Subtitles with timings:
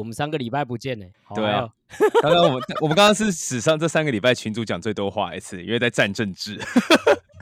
[0.00, 1.68] 我们三个礼拜不见呢、好对啊
[2.22, 6.58] 刚刚我们我们刚刚是史上这三个礼拜群主讲最多话一次，因为在战政治。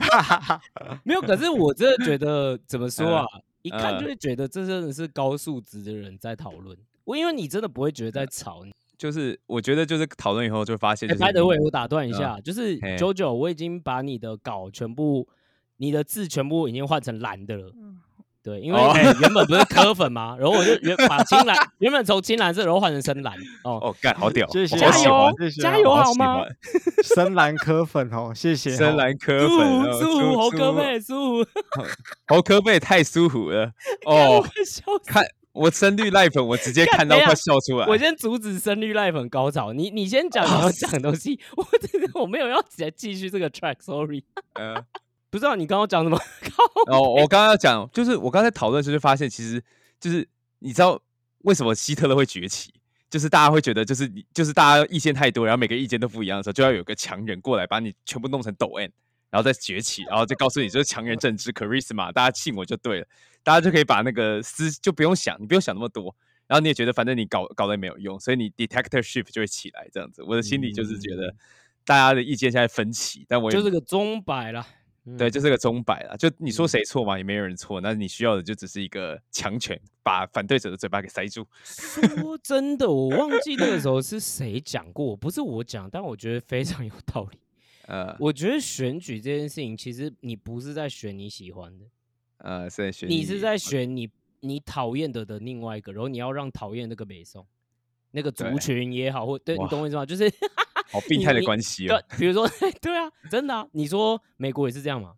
[1.03, 3.25] 没有，可是我真的觉得怎么说啊？
[3.61, 6.77] 一看嗯就是觉得这真的是高素质的人在讨论。
[7.03, 8.63] 我因为你真的不会觉得在吵。
[8.97, 15.25] 就是我觉得就是讨论以后就发现，哎，就是拍的位，我打断一下，就是嘿九九，我已经把你的稿全部，
[15.77, 17.71] 你的字全部已经换成蓝的了。
[18.49, 18.79] 对，因为
[19.21, 23.31] 原本不是科粉嘛，然后我就原把青蓝原本从青蓝色，然后换成深蓝。
[23.63, 25.31] 哦，哦，干好屌，谢谢加油
[25.61, 26.43] 加油好吗？
[27.15, 28.77] 深蓝科粉哦，谢谢哦。
[28.77, 31.45] 深蓝科粉，哦苏苏猴哥苏妹苏，
[32.27, 33.71] 猴科贝太舒服了
[34.05, 34.43] 哦！
[34.65, 34.83] 笑！
[35.05, 37.85] 看我深绿赖粉，我直接看到快笑出来。
[37.85, 44.23] 我先阻止深绿赖粉高潮，你你先讲 你要讲的东西，我真的我没有要再继续这个 track，sorry。
[44.53, 44.83] 呃
[45.29, 46.19] 不知道你刚刚讲什么？
[46.91, 49.63] 哦，我刚刚要讲，就是我刚才讨论时就发现，其实
[49.99, 50.27] 就是
[50.59, 51.01] 你知道
[51.39, 52.73] 为什么希特勒会崛起？
[53.09, 58.91] 就是大家会觉得，就是你，就是大家意见太多，然后每个意见都不一样的时候，就要有个强人过来把你全部弄成抖 N，
[59.31, 63.07] 然后再崛起，然后再告诉你就是强人政治 charisma，大家信我就对了，
[63.41, 70.21] 大家就可以把那个思就不用想，你不用想那么多，然后你也觉得反正你搞搞的没有用，所以你 detectorship 就会起来这样子。
[70.21, 71.33] 我的心里就是觉得
[71.85, 74.51] 大家的意见现在分歧，但我就是个钟摆
[75.11, 75.17] 啦。
[75.17, 76.15] 对，嗯就是个钟摆啦。
[76.15, 77.81] 就你说谁错嘛，也没有人错。
[77.81, 81.45] 那你需要的就只是一个强权，把反对者的嘴巴给塞住。
[81.63, 87.39] 说真的，我忘记那个时候 是谁讲过，不是我讲，但我觉得非常有道理。
[87.87, 91.85] 呃我觉得选举这件事情，其实你不是在选你喜欢的，
[92.37, 94.07] 呃，是在选你是在选你
[94.41, 97.43] 你讨厌的的另外一个，然后你要让讨厌那个北宋
[98.11, 100.05] 那个族群也好，或对你懂我意思吗？
[100.05, 100.31] 就是
[100.91, 102.47] 好病态的关系对哦。，比如说
[102.81, 105.11] 对啊，真的啊，你说美国也是这样嘛？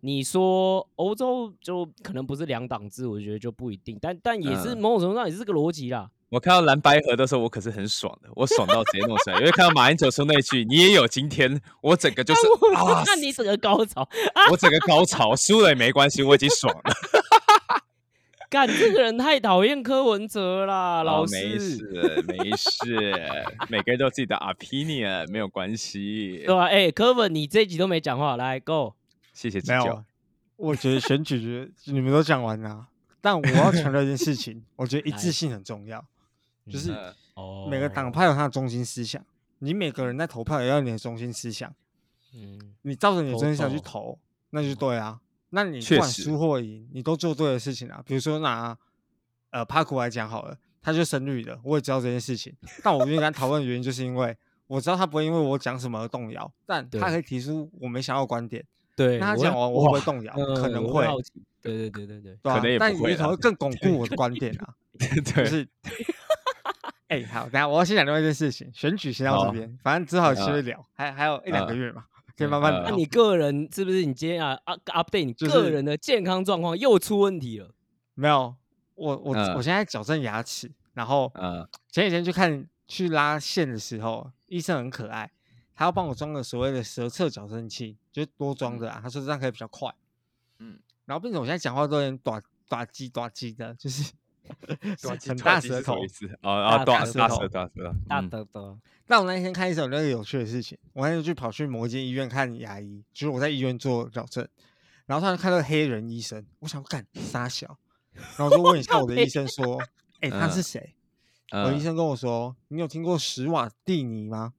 [0.00, 6.08] 你说欧洲就可能不是两党制，我觉得就不一定，但但也是嗯某种程度上也是这个逻辑啦。
[6.30, 9.38] 我看到蓝白河的时候，我可是很爽的，我爽到直接弄出来。
[9.38, 12.40] 因为看到马英九说那句“你也有今天”，我整个就是
[12.76, 14.06] 啊，那你整个高潮，
[14.52, 16.82] 我整个高潮，输了也没关系，我已经爽了。
[18.50, 21.36] 干这个人太讨厌柯文哲啦，老师。
[21.36, 23.22] 哦没事没事，
[23.68, 26.56] 每个人都有自己的 opinion，没有关系对。
[26.56, 28.94] 啊、哎、柯文，你这一集都没讲话，来 go。
[29.34, 30.04] 谢谢指教没有。，
[30.56, 32.88] 我觉得选举你们都讲完了，
[33.20, 36.02] 但我要强调一件事情，我觉得一致性很重要，
[36.70, 36.92] 就是
[37.70, 39.22] 每个党，派有他的中心思想，
[39.58, 41.72] 你每个人在投票也要有你的中心思想，
[42.34, 44.18] 嗯，你照着你的中心思想去票投，
[44.50, 45.20] 那就对啊。
[45.50, 48.02] 那你不管输或赢，你都做对的事情啊。
[48.06, 48.76] 比如说拿
[49.50, 54.36] 呃帕库来讲好了，他就深绿的，我也知道这件事情， 但我不愿意跟他讨论的原因，就是因为
[54.66, 58.64] 我知道他不会因为我讲什么而动摇，但他可以提出我没想要观点。
[58.94, 60.34] 对，那他我讲完我会不会动摇？
[60.36, 61.06] 嗯可能会，
[61.62, 64.74] 对对对对对，可能也但你不会啦可能会更巩固我的观点啊。
[65.24, 65.68] 就对，是，
[67.06, 72.04] 哎、好，等下我要先讲另外一件事情，选举先到这边，反正之后有机呃会聊，还还有一两个呃月嘛，
[72.38, 72.90] 可以嗯呃慢慢聊。
[72.90, 77.74] 那你个人是不是你今天啊啊 update 你就是个人的健康状况又出问题了？
[78.14, 78.54] 没有，
[78.94, 85.30] 我我、嗯我现在矫正牙齿，然后呃前几天去看去拉线的时候，医生很可爱，
[85.74, 89.92] 他要帮我装个所谓的舌侧矫正器，就是多装的啊，他说这样可以比较快。
[90.58, 94.12] 嗯，然后并且我现在讲话都有点短短叽短叽的，就是
[95.26, 96.08] 很大舌头记是什么意。
[96.08, 104.46] 思哦啊，大大大舌头大舌，大嗯的的，但我那一天看一首那个有趣的事情，我那天就跑去某一间医院看牙医，就是我在医院做矫正，
[105.06, 107.78] 然后突然看到黑人医生，我想干傻小，
[108.36, 109.80] 然后我就问一下我的医生说，
[110.20, 110.94] 哎、他是嗯谁？
[111.50, 114.52] 我的医嗯，生跟我说，你有听过史瓦蒂尼吗？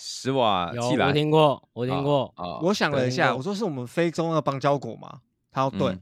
[0.00, 5.20] 史瓦我听过，我听过，啊，我想了一下，我说是我们非洲那个邦交国嘛，
[5.50, 5.98] 他说对，嗯对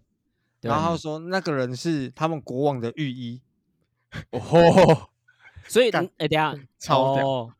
[0.60, 3.40] 然后他说那个人是他们国王的御医，
[4.30, 5.08] 哦，
[5.68, 7.54] 所以干哎、等下超屌哦，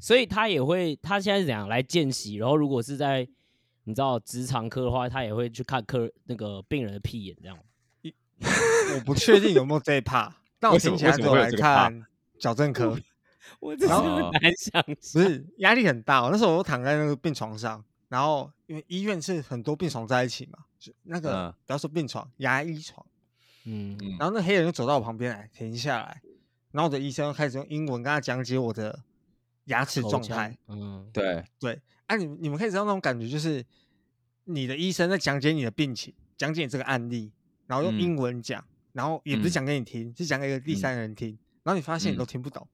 [0.00, 2.34] 所以他也会，他现在是怎样来见习？
[2.36, 3.26] 然后如果是在
[3.84, 7.58] 你知道直肠科的话，他也会去看科那个病人的屁眼这样。
[8.42, 12.06] 我不确定有没有这一趴，但我听起来为什么会有只有来看
[12.38, 12.98] 矫正科。
[13.60, 15.22] 我真很难想不象。
[15.24, 21.54] 是压力很大、哦，那时候我躺在那个病床上，然后因为医院是很多病床在一起嘛，就那个、嗯。
[21.64, 23.06] 不要说病床，牙医床，
[23.64, 26.20] 嗯，嗯然后那黑人就走到我旁边来，停下来，
[26.72, 29.02] 然后我的医生就开始用英文跟他讲解我的
[29.64, 30.58] 牙齿口腔状态。
[30.68, 33.64] 嗯，对，对，啊，你们你们可以知道那种感觉，就是
[34.44, 37.32] 你的医生在讲解你的病情，讲解这个案例，
[37.66, 37.98] 然后用嗯。
[37.98, 38.62] 英文讲，
[38.92, 39.52] 然后也不是嗯。
[39.52, 40.76] 讲给你听，是讲给一个第嗯。
[40.76, 42.26] 三人听，然后你发现你都嗯。
[42.26, 42.68] 听不懂，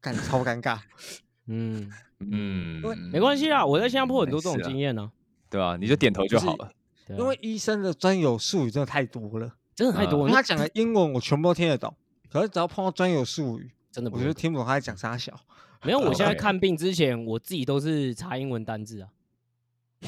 [0.00, 0.80] 感超尴尬。
[1.52, 2.80] 嗯，嗯，
[3.12, 5.10] 没关系啦，我在新加坡很多这种经验呢、
[5.50, 5.76] 对吧？
[5.76, 6.70] 你就点头就好了。
[7.08, 10.32] 因为医生的专有术语真的太多了，真的太多了。
[10.32, 11.92] 他讲的英文我全部都听得懂，
[12.30, 15.34] 可是只要碰到专有术语，真的不我觉得会咳听不懂他在讲啥小。
[15.82, 19.08] 没有，我现在看病之前，我自己都是查英文单字啊，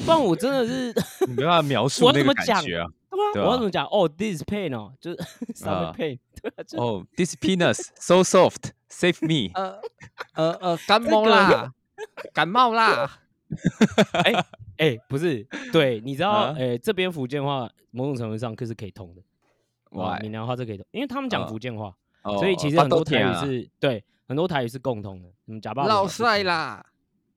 [0.05, 0.93] 不然我真的是
[1.27, 2.87] 你没办法描述我那个感怎么讲觉啊。
[3.35, 3.85] 我要怎么讲？
[3.87, 9.51] 哦，this is pain 哦， 就是啊 pain， 对啊，就哦，this penis so soft, save me。
[9.59, 9.79] 呃
[10.35, 11.71] 呃呃，感冒啦，
[12.33, 13.19] 感冒啦。
[14.23, 14.33] 哎
[14.77, 19.21] 哎，不是，对，你知道，啊哎，这边福建话某种程度上可是可以通的，
[19.91, 20.17] 哇？
[20.19, 25.29] 闽南话是可以通，因为他们讲啊福建话，哦所以其实很多台语是对，很多台语是共通的。
[25.45, 26.83] 你们假扮老帅，啦，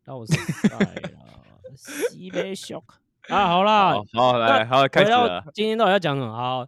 [0.07, 0.37] 老帅
[0.77, 1.21] 啦，
[1.77, 2.85] 西北 shock
[3.29, 5.45] 啊，好啦，好好来，好开始了。
[5.53, 6.33] 今天到底要讲什么？
[6.33, 6.67] 好，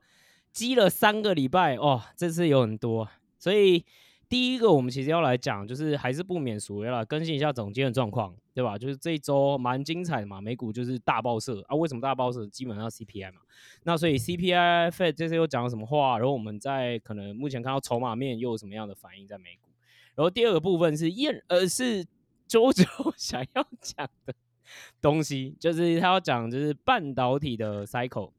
[0.53, 3.09] 积了三个礼拜，哦，这次有很多，
[3.39, 3.85] 所以
[4.29, 8.77] 第一个我们其实要来讲，就是还是不免俗的啦，更新一下总监的状况，对吧？
[8.77, 12.45] 就是这一周蛮精彩的嘛，美股就是大爆射啊，为什么大爆射？
[12.49, 13.41] 基本上 CPI 嘛，
[13.85, 16.19] 那所以 CPI Fed 这次又讲了什么话？
[16.19, 19.69] 然后我们在可能目前看到筹码面又有什么样的反应在美股？
[20.17, 22.05] 然后第二个部分是燕，呃，是
[22.49, 22.85] 周周
[23.17, 24.35] 想要讲的
[25.01, 28.31] 东西，就是他要讲就是半导体的 cycle，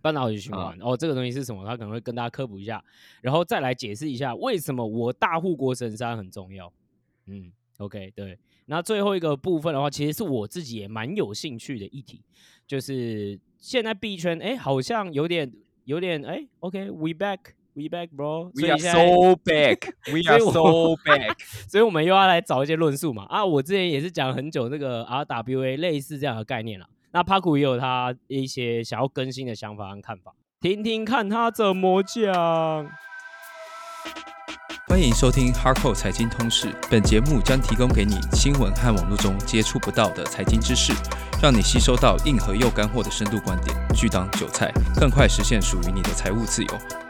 [0.00, 0.78] 半导体循环。
[0.80, 1.64] 哦，这个东西是什么？
[1.66, 2.82] 他可能会跟大家科普一下，
[3.20, 6.72] 然后再来解释一下为什么我大护国神山很重要。
[7.26, 8.38] 嗯，OK，对。
[8.66, 12.22] 那最后一个部分的话，其实是我自己也蛮有兴趣的议题，
[12.66, 15.52] 就是现在币圈哎，好像有点
[15.84, 17.38] 有点哎，OK，we、back
[17.88, 19.92] bro，所 We are so back.
[20.12, 21.36] We are so back.
[21.70, 23.24] 所以我们又要来找一些论述嘛。
[23.28, 26.86] 啊，我之前也是讲了很久那个 RWA 类似这样的概念了。
[27.12, 32.90] 那 Paku 也有他一些想要更新的想法和看法，听听看他怎么讲。
[34.88, 36.68] 欢迎收听 Hardcore 财经通识。
[36.90, 40.92] 本节目将提供给你新闻和网络中接触不到的财经知识，
[41.40, 47.09] 让你吸收到硬核又干货的深度观点，拒当韭菜，更快实现属于你的财务自由。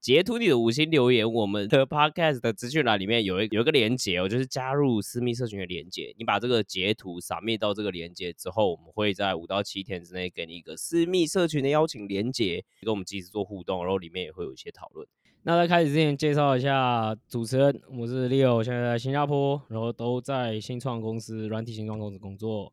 [0.00, 1.30] 截图你的五星留言。
[1.30, 6.14] 我们的 podcast 的资讯栏里面有一有一个连接哦，就是加入私密社群的连接。
[6.16, 15.06] 你把这个截图扫灭到这个连接之后，我们会在五到七天之内给你一个私密社群的邀请连接，跟我们及时做互动，然后里面也会有一些讨论。
[15.42, 22.72] 那在开始之前，介绍一下主持人，我是 Leo，现在在新加坡，然后都在新创公司、软体新创公司工作。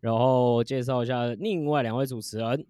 [0.00, 2.64] 然后介绍一下另外两位主持人。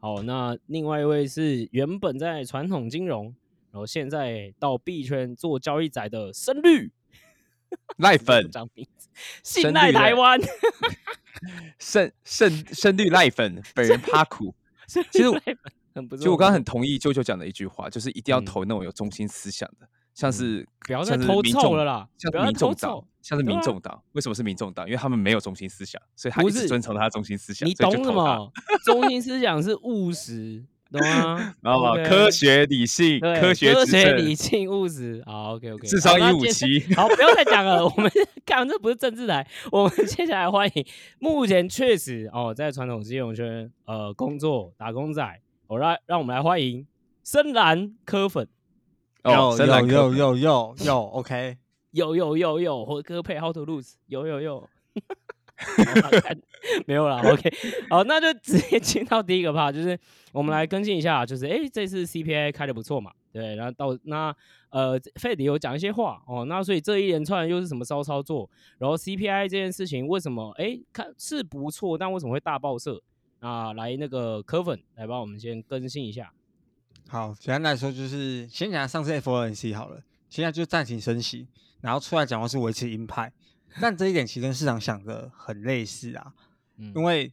[0.00, 3.34] 好，那另外一位是原本在传统金融，
[3.74, 6.92] 然后现在到币圈做交易仔的深绿
[7.98, 9.08] 赖 粉，讲名字，
[9.42, 10.40] 信赖深绿的台湾。
[11.80, 14.54] 深深深绿赖粉，本人怕苦。
[14.86, 15.24] 其其实
[15.92, 16.18] 很不错。
[16.18, 24.00] 其实我刚刚很同意舅舅讲的一句话，就是一定要嗯投那种有中心思想的，像嗯是不要再像是民众了啦像是民众党臭，像是民众党。
[24.12, 24.86] 为什么是民众党？
[24.86, 27.68] 因为他们没有中心思想，所以他一直遵从他的中心思想。
[27.68, 28.12] 你懂什投他？
[28.12, 28.52] 么？
[28.86, 30.64] 中心思想是务实，
[30.98, 31.54] 懂吗？
[31.62, 35.22] 然后 OK 科学理性、科学科学理性务实。
[35.26, 36.80] 好，OK OK，智商一五七。
[36.94, 38.10] 好，不要再讲了，我们
[38.46, 40.86] 看这不是政治台，我们 接下来欢迎
[41.18, 46.86] 目前确实哦在传统金融圈呃工作打工仔，我、让让我们来欢迎
[47.24, 48.46] 深蓝科粉，
[49.24, 50.16] 哦，有深蓝科粉。
[50.18, 51.56] 有有有有有，OK，
[51.92, 54.68] 有有有有，和科配 How to lose，有有有。
[55.56, 56.40] 好啦看
[56.86, 57.52] 没有啦，OK，
[57.90, 59.98] 好，那就直接进到第一个 part，就是
[60.32, 64.34] 我们来更新一下，就是诶，这次 CPI 开的不错嘛，对，然后到那
[64.70, 68.50] 呃费迪有讲一些话哦，那所以这一连串又是什么骚操作？
[68.78, 73.02] 然后 CPI 这件事情为什么诶看是不错，但为什么会大爆射？
[73.40, 76.32] 啊，来那个科粉来帮我们先更新一下，
[77.08, 81.46] 好，简单来说就是先讲上次 FOMC 好了，现在就暂停升息，
[81.82, 83.30] 然后出来讲话是维持鹰派，
[83.80, 86.34] 但这一点其实跟市场想的很类似啊，
[86.76, 87.32] 嗯因为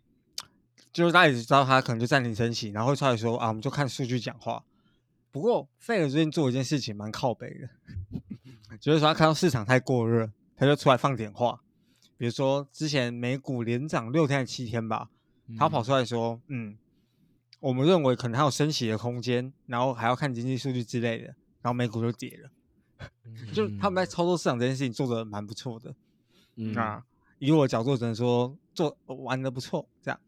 [0.92, 4.64] 就是大家也知道他可能就暂停升息，然后会出来说啊，我们就看数据讲话。
[5.32, 7.70] 不过费尔最近做一件事情蛮靠北的，
[8.82, 11.62] 就是说他看到市场太过热，他就出来放点话，
[12.18, 15.10] 比如说之前美股连涨六天还是七天吧，
[15.58, 16.78] 他跑出来说，嗯，
[17.62, 21.28] 我们认为可能还有升息的空间，然后还要看经济数据之类的，
[21.62, 22.52] 然后美股就跌了。
[23.54, 25.96] 就他们在操作市场这件事情做的蛮不错的。
[26.62, 27.04] 嗯那
[27.40, 30.20] 以我的角度只能说做玩的不错，这样。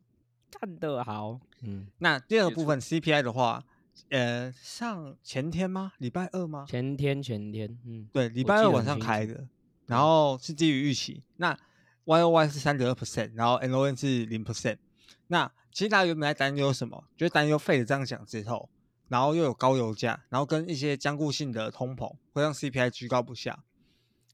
[0.49, 3.63] 干得好，嗯，那第二个部分 CPI 的话，
[4.09, 5.93] 呃，上前天吗？
[5.97, 6.65] 礼拜二吗？
[6.67, 9.47] 前天前天，嗯，对，礼拜二晚上开的，
[9.85, 11.23] 然后是低于预期。
[11.37, 11.57] 那
[12.05, 14.77] Y O Y 是三点二 percent，然后 N O N 是零 percent。
[15.27, 17.03] 那其实大家原本在担忧什么？
[17.15, 18.69] 就是担忧费的这样讲之后，
[19.07, 23.63] 然后又有高油价，然后跟一些僵固性的通膨会让 C P I 居高不下。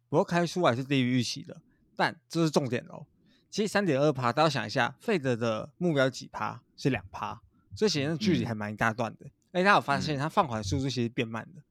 [0.10, 1.62] 不过开出来是低于预期的，
[2.00, 3.06] 但这是重点哦。
[3.50, 7.42] 其实三点二趴，大家想一下，费德的目标几趴是两趴，
[7.76, 9.26] 所以显然距离还蛮一大段的。
[9.52, 11.62] 哎、大家有发现他放缓速度其实变慢了，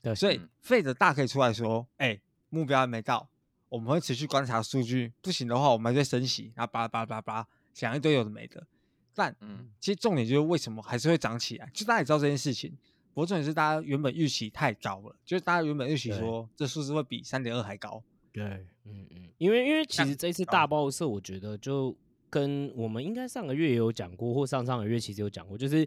[0.00, 2.20] 对，所以嗯费德大可以出来说，哎、
[2.50, 3.28] 目标还没到，
[3.68, 8.64] 我们会持续观察数据，不行的话我们还在升息，然后叭叭叭叭讲一堆有的没的。
[9.12, 12.70] 但嗯其实重点就是为什么还是会涨起来，就大家也知道这件事情。
[13.12, 18.00] 不过重点是大家原本预期太高了，就是大家原本预期说这数字会比三点二还高。
[18.32, 18.44] 对，
[18.86, 20.66] 嗯嗯，因为因为其实这次哦大。
[20.66, 21.94] 报社，我觉得就
[22.30, 25.86] 跟我们应该上个月也有讲过，或上上个月其实有讲过，就是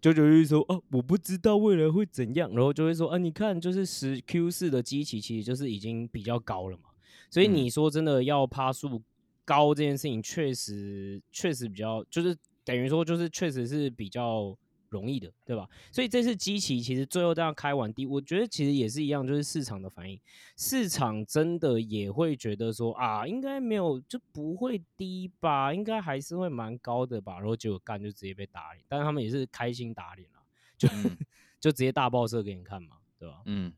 [0.00, 6.90] 九九会说哦，我不知道未来会怎样，然后就会说啊，你看就是十 Q 四的基期其实就是已经比较高了嘛，
[7.28, 7.68] 所以嗯你。
[7.68, 9.02] 说真的要趴数
[9.44, 14.56] 高这件事情，确实确实比较就是等于说就是确实是比较。
[14.90, 15.66] 容易的，对吧？
[15.90, 20.20] 所以这次基期其实最后这样开完低，我觉得其实也是一样，就是市场的反应。
[20.56, 27.38] 市场真的也会觉得说啊，应该没有就不会低吧，应该还是会蛮高的吧。
[27.38, 30.40] 然后结果干就直接被打脸，但是他们也是开心打脸了，
[30.76, 31.16] 就、嗯
[31.60, 33.42] 就直接大爆射给你看嘛，对吧？
[33.46, 33.72] 嗯，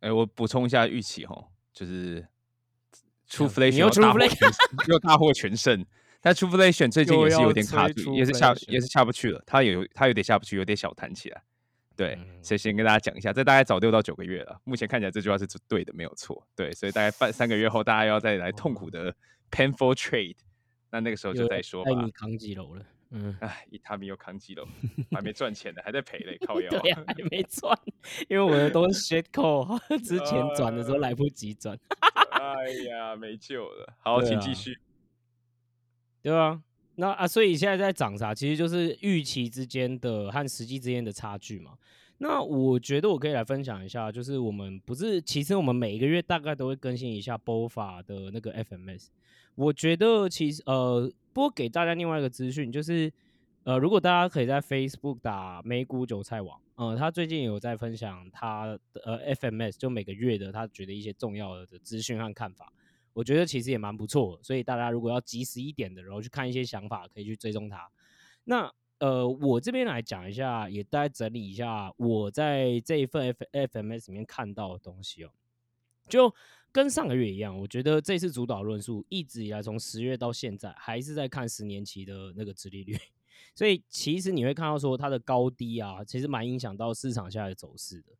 [0.00, 2.26] 哎、我补充一下预期哈，就是
[3.26, 4.50] 这样 Truflation 又有大获 Truflation 全
[4.92, 5.86] 又大获全胜，
[6.22, 11.42] 但 Truflation 最近也是有要点卡吹住，也是下也是下不去了，他有他有点下不去，有点小弹起来。
[11.96, 14.60] 对，嗯所以先跟大家讲一下，这大概早六到九个月了。
[14.64, 16.46] 目前看起来这句话是对的，没有错。
[16.56, 19.14] 对，所以大概半三个月后，大家要再来痛苦的
[19.50, 20.36] painful trade，
[20.90, 22.10] 那那个时候就又再说吧带你。
[22.12, 22.86] 扛几楼了？
[23.10, 24.66] 嗯，哎，他们又扛几楼，
[25.10, 27.76] 还没 赚钱呢，还在赔嘞，靠腰、对呀、还没赚，
[28.26, 31.76] 因为我的都是 shit call， 之前转的时候来不及转。
[32.30, 33.92] 哎呀，没救了。
[33.98, 34.78] 好，请继续。
[36.22, 36.62] 对啊，
[36.94, 41.72] 那啊，所以现在在涨啥，其实就是预期之间的和实际之间的差距嘛。
[42.18, 49.08] 那我觉得我可以来分享一下，就是我们不是，其实我们每一个月大概都会更新一下波法的那个 FMS。
[49.56, 53.12] 我觉得其实呃，不过给大家另外一个资讯，就是
[53.64, 62.72] 呃，如果大家可以在 Facebook 打美股韭菜网，呃，他最近有在分享他的呃 FMS，就每个月的他觉得一些重要的资讯和看法。
[63.14, 67.90] 我觉得其实也蛮不错，所以大家如果要及时一点的，然后去看一些想法，可以去追踪它。
[68.44, 75.30] 那呃，我这边来讲一下，也大概整理一下我在这一份 F FMS 里面看到的东西哦，
[76.08, 76.32] 就
[76.70, 82.96] 跟上个月一样，我觉得这次主导论述一直以来从十月到现在，还是在看十年期的那个殖利率，
[83.54, 88.12] 所以其实你会看到说它的高低啊，其实蛮影响到市场下的走势的。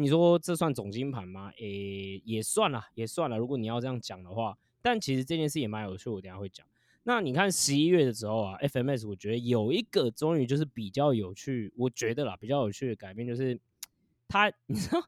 [0.00, 1.50] 你说这算总金盘吗？
[1.58, 3.36] 诶、也算了，也算了。
[3.36, 6.64] 如果你要这样讲的话，但其实这件事也蛮有趣，我等下会讲。
[7.02, 13.58] 那你看十一月的时候啊，FMS 我觉得有一个终于就是比较有趣，我觉得啦比较有趣的改变就是，
[14.28, 15.02] 他你知道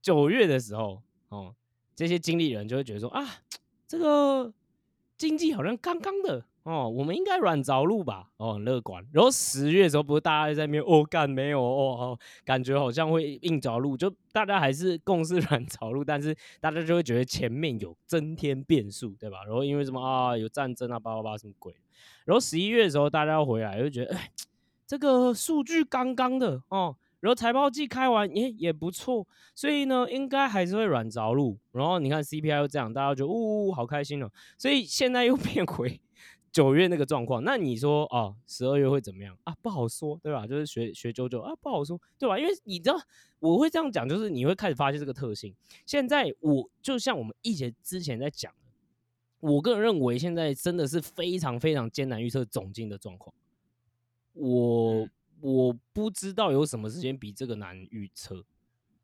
[0.00, 1.56] 九月的时候哦，
[1.96, 3.42] 这些经理人就会觉得说啊，
[3.88, 4.54] 这个
[5.18, 9.04] 经济好像刚刚的哦，我们应该软着陆吧，哦，很乐观。
[9.12, 19.38] 然后十月的时候，不是大家在那边哦干没有哦哦，感觉好像会硬着陆，就大家还是共识 软着陆，但是大家就会觉得前面有增添变数，对吧？
[19.44, 21.74] 然后因为什么啊，有战争啊，叭叭叭什么鬼。
[22.24, 24.30] 然后十一月的时候，大家要回来就觉得，哎，
[24.86, 31.58] 这个数据刚刚的哦，然后财报季开完也也不错，所以呢，应该还是会软着陆。
[31.72, 34.30] 然后你看 CPI 又这样，大家就呜、好开心哦。
[34.56, 36.00] 所以现在又 变回
[36.52, 37.42] 九月那个状况。
[37.42, 39.56] 那你说哦，十二月会怎么样啊？
[39.62, 40.46] 不好说，对吧？
[40.46, 42.38] 就是学学九九啊，不好说，对吧？
[42.38, 42.96] 因为你知道
[43.38, 45.54] 我会这样讲，就是你会开始发现这个特性。
[45.86, 48.70] 现在我就像我们一节之前在讲的，
[49.40, 53.34] 我个人认为现在真的是非常非常艰难预测总金的状况。
[54.34, 55.08] 我
[55.40, 58.44] 我不知道有什么时间比这个难预测，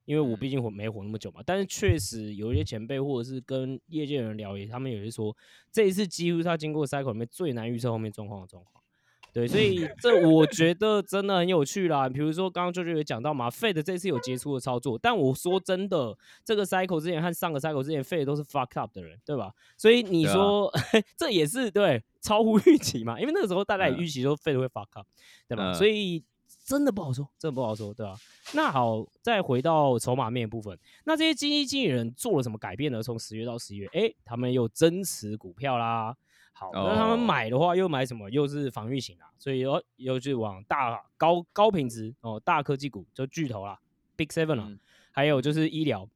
[0.09, 1.43] 因为我毕竟活没活那么久嘛。
[1.45, 5.37] 但是确实有一些前辈或者是跟业界人聊，也他们也是说，
[5.71, 8.83] 这一次几乎是他经过 cycle 里面最难预测后面状况的状况。
[9.31, 12.09] 对，所以这 我觉得真的很有趣啦。
[12.09, 19.53] 比如说刚刚舅舅也讲到嘛，Fed 这次有杰出的操作，但我说真的，这个 cycle 之前和上个 cycle 之前，Fed 都是 fuck up 的人，对吧？
[19.77, 20.73] 所以你说、
[21.15, 23.21] 这也是对超乎预期嘛？
[23.21, 25.07] 因为那个时候大家也嗯预期说 Fed 会 fuck up，
[25.47, 25.73] 对吧？
[25.73, 26.25] 嗯所以
[26.69, 28.15] 真的不好说，真的不好说，对吧？
[28.53, 33.03] 那好，再回到筹码面部分，那这些基金经理人做了什么改变呢？
[33.03, 36.15] 从十月到十一月，哎，他们又增持股票啦。
[36.53, 38.29] 好，那他们哦买的话又买什么？
[38.31, 43.81] 又是防御型啦，所以又又去往大高高品质哦，大科技股就巨头啦
[44.15, 44.79] ，Big Seven 啦，嗯
[45.11, 46.07] 还有就是医疗，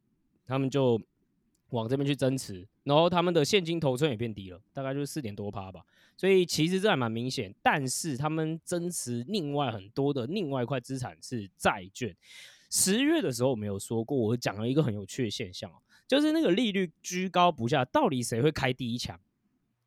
[0.47, 1.01] 他们就
[1.71, 2.69] 往这边去增持。
[2.85, 5.81] 然后他们的现金头寸也变低了，大概就是四点多趴吧。
[6.23, 12.15] 所以其实这还蛮明显，但是他们增持另外很多的另外一块资产是债券。
[12.71, 19.19] 十月的时候我们有说过，我讲了一个很有趣的现象哦，就是那个利率居高不下，到底谁会开第一枪，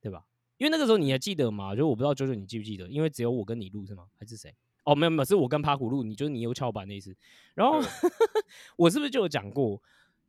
[0.01, 0.25] 对吧？
[0.57, 1.73] 因为那个时候你还记得吗？
[1.73, 4.03] 就我不知道九九你记不记得，因为只有我跟你录是吗？
[4.19, 4.53] 还是谁？
[4.83, 7.15] 哦，没有没有，是我跟帕古录，你就是你有翘板那一次。
[7.53, 7.79] 然后
[8.75, 9.81] 我是不是就有讲过，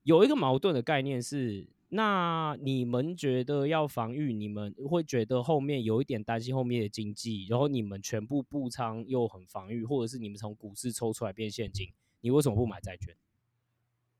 [0.04, 13.14] 有一个矛盾的概念是，那你们觉得要防御，你们会觉得后面有一点担心后面的经济，然后你们全部布仓又很防御，或者是你们从股市抽出来变现金，你为什么不买债券？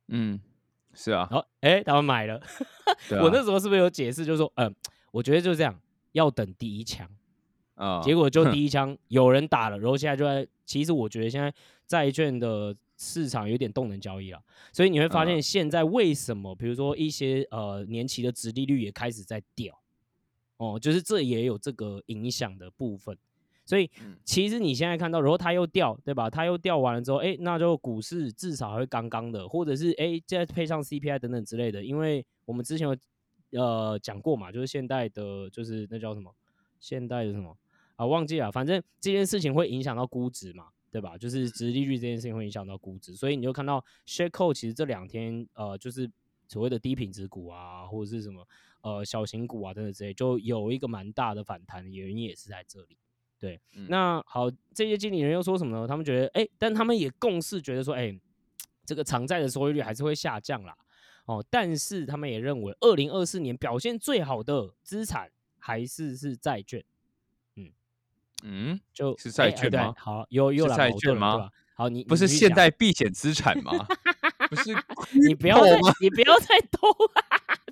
[0.08, 0.40] 嗯，
[0.94, 2.37] 是啊，然后哎，他们买了。
[2.37, 4.73] 啊我那时候是不是有解释，就是说，嗯，
[5.11, 5.80] 我觉得就这样，
[6.12, 7.11] 要等第一枪。
[7.75, 11.52] 啊，结果就第一枪有人打了，然后现在就在，其实我觉得现在
[11.87, 19.78] 债券的市场有点动能交易了，所以你会发现嗯现在为什么，比如说一些呃年期的值利率也开始在掉，
[20.56, 23.16] 哦，就是这也有这个影响的部分。
[23.64, 26.30] 所以嗯其实你现在看到，然后它又掉，对吧？
[26.30, 36.32] 它又掉完了之后，哎，那就股市至少还会刚刚的，或者是哎再配上 CPI 等等之类的，因为我们之前有呃讲过嘛，就是现代的，就是那叫什么？
[36.78, 37.56] 现代的什么？
[37.96, 41.18] 啊，忘记了，反正这件事情会影响到估值嘛，对吧？
[41.18, 46.10] 就是殖利率这件事情会影响到估值，所以你就看到 share code 其实这两天呃，就是
[46.48, 48.48] 所谓的低品质股啊，或者是什么
[48.80, 52.96] 呃小型股啊等等之类，就有一个蛮大的反弹，原因也是在这里。
[53.38, 55.86] 对，嗯那好，这些经理人又说什么呢？
[55.86, 58.18] 他们觉得，哎、但他们也共识觉得说，哎、
[58.86, 60.74] 这个偿债的收益率还是会下降啦。
[61.26, 66.82] 哦，但是他们也认为，二零二四年表现最好的资产还是是债券。
[68.48, 71.50] 嗯，就是债券吗对好，又又来矛盾了对吧？
[71.74, 73.72] 好，你不是现代避险资产吗？
[74.48, 74.70] 不是
[75.26, 75.78] 你不要再？
[76.00, 76.88] 你不要再偷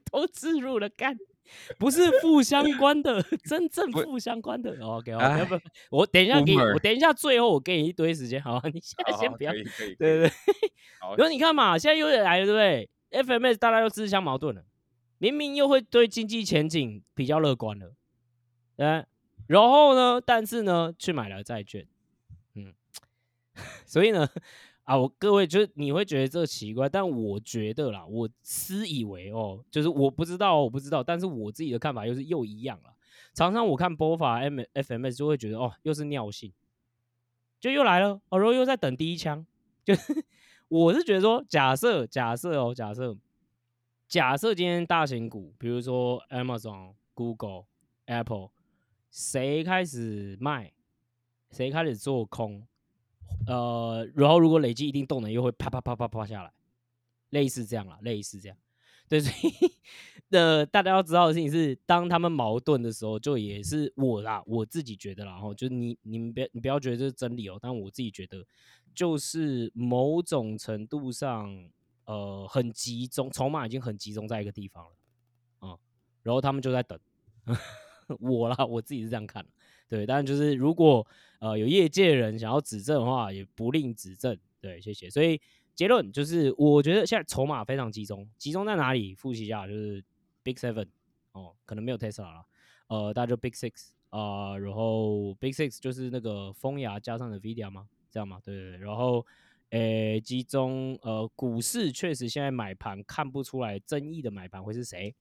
[0.04, 1.16] 偷自入了，干，
[1.78, 4.76] 不是负相关的， 真正不负相关的。
[4.84, 9.62] OK，哦，哎不不，我等一下给你，我等一下最后我给你一堆时间，好，你现在先不要对
[9.96, 10.28] 对对，
[11.00, 12.90] 好然后你看嘛，现在又来了，对不对
[13.22, 14.64] ？FMS 大家又自相矛盾了，
[15.18, 17.94] 明明又会对经济前景比较乐观了，
[18.76, 19.04] 对，
[19.46, 21.87] 然后呢，但是呢，去买了债券，
[22.54, 22.72] 嗯，
[23.85, 24.28] 所以呢，
[24.85, 32.94] 啊，我各位就是你会觉得这奇怪，但我觉得啦，我私以为哦，就是我不知道，我不知道，但是我自己的看法又是又一样了。
[33.33, 36.52] 常常我看波法 M FMS 就会觉得哦，又是尿性，
[37.61, 39.44] 就又来了，哦，然后又在等第一枪，
[39.85, 39.94] 就
[40.68, 43.16] 我是觉得说，假设假设哦，假设
[44.07, 47.64] 假设今天大型股，比如说 Amazon、Google、
[48.07, 48.50] Apple，
[49.14, 50.72] 谁开始卖，
[51.53, 52.66] 谁开始做空，
[53.46, 56.53] 呃，然后如果累积一定动能，又会啪啪啪啪啪下来，
[57.31, 58.59] 类似这样啦，类似这样。
[59.09, 68.44] 对，所以呃，大家要知道的事情是，当他们矛盾的时候，就也是我啦，我自己觉得啦，然后就是你你们别你不要觉得这是真理哦，但我自己觉得，
[68.96, 71.70] 就是某种程度上，
[72.07, 75.79] 呃，很集中，筹码已经很集中在一个地方了，啊、
[76.24, 76.98] 然后他们就在等
[78.20, 79.50] 我啦，我自己是这样看的，
[79.88, 81.06] 对，但就是如果
[81.40, 85.08] 呃有业界人想要指正的话，也不吝指正，对，谢谢。
[85.10, 85.40] 所以
[85.74, 89.14] 结论就是，我觉得现在筹码非常集中，集中在哪里？
[89.14, 90.04] 复习一下，就是
[90.42, 90.88] Big Seven
[91.32, 92.44] 哦，可能没有 Tesla 了，
[92.88, 97.88] 呃，大家就 Big Six 啊、然后 Big Six 就是那个风牙加上 Nvidia 吗？
[98.10, 98.40] 这样吗？
[98.44, 99.26] 对对对，然后。
[99.70, 105.12] 诶，集中呃，股市确实现在买盘看不出来争议的买盘会是谁，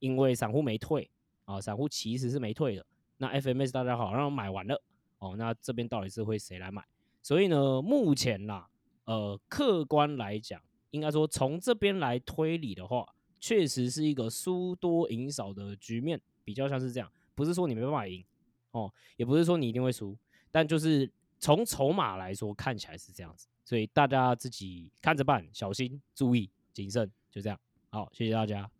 [0.00, 1.08] 因为散户没退
[1.50, 2.86] 啊，散户其实是没退的。
[3.16, 4.80] 那 FMS 大家好像买完了
[5.18, 6.84] 哦，那这边到底是会谁来买？
[7.22, 8.68] 所以呢，目前啦，
[9.04, 13.06] 呃，客观来讲，应该说从这边来推理的话，
[13.40, 18.24] 确实是一个输多赢少的局面，比较像是这样，不是说你没办法赢
[18.70, 20.16] 哦，也不是说你一定会输，
[20.52, 21.10] 但就是
[21.40, 27.58] 从筹码来说，看起来是这样子，所以大家自己看着办，小心、注意、谨慎，就这样。
[27.90, 28.70] 好，谢谢大家，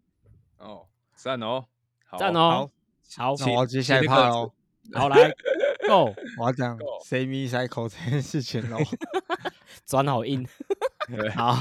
[0.59, 1.67] 哦，赞哦，
[2.19, 2.71] 赞好哦，
[3.17, 4.53] 好，那我接下 来那个怕喽，
[4.95, 5.31] 好来
[5.87, 8.79] ，Go，我要讲 semi cycle 这件事情喽。
[9.87, 10.47] 转好硬，
[11.35, 11.57] 好，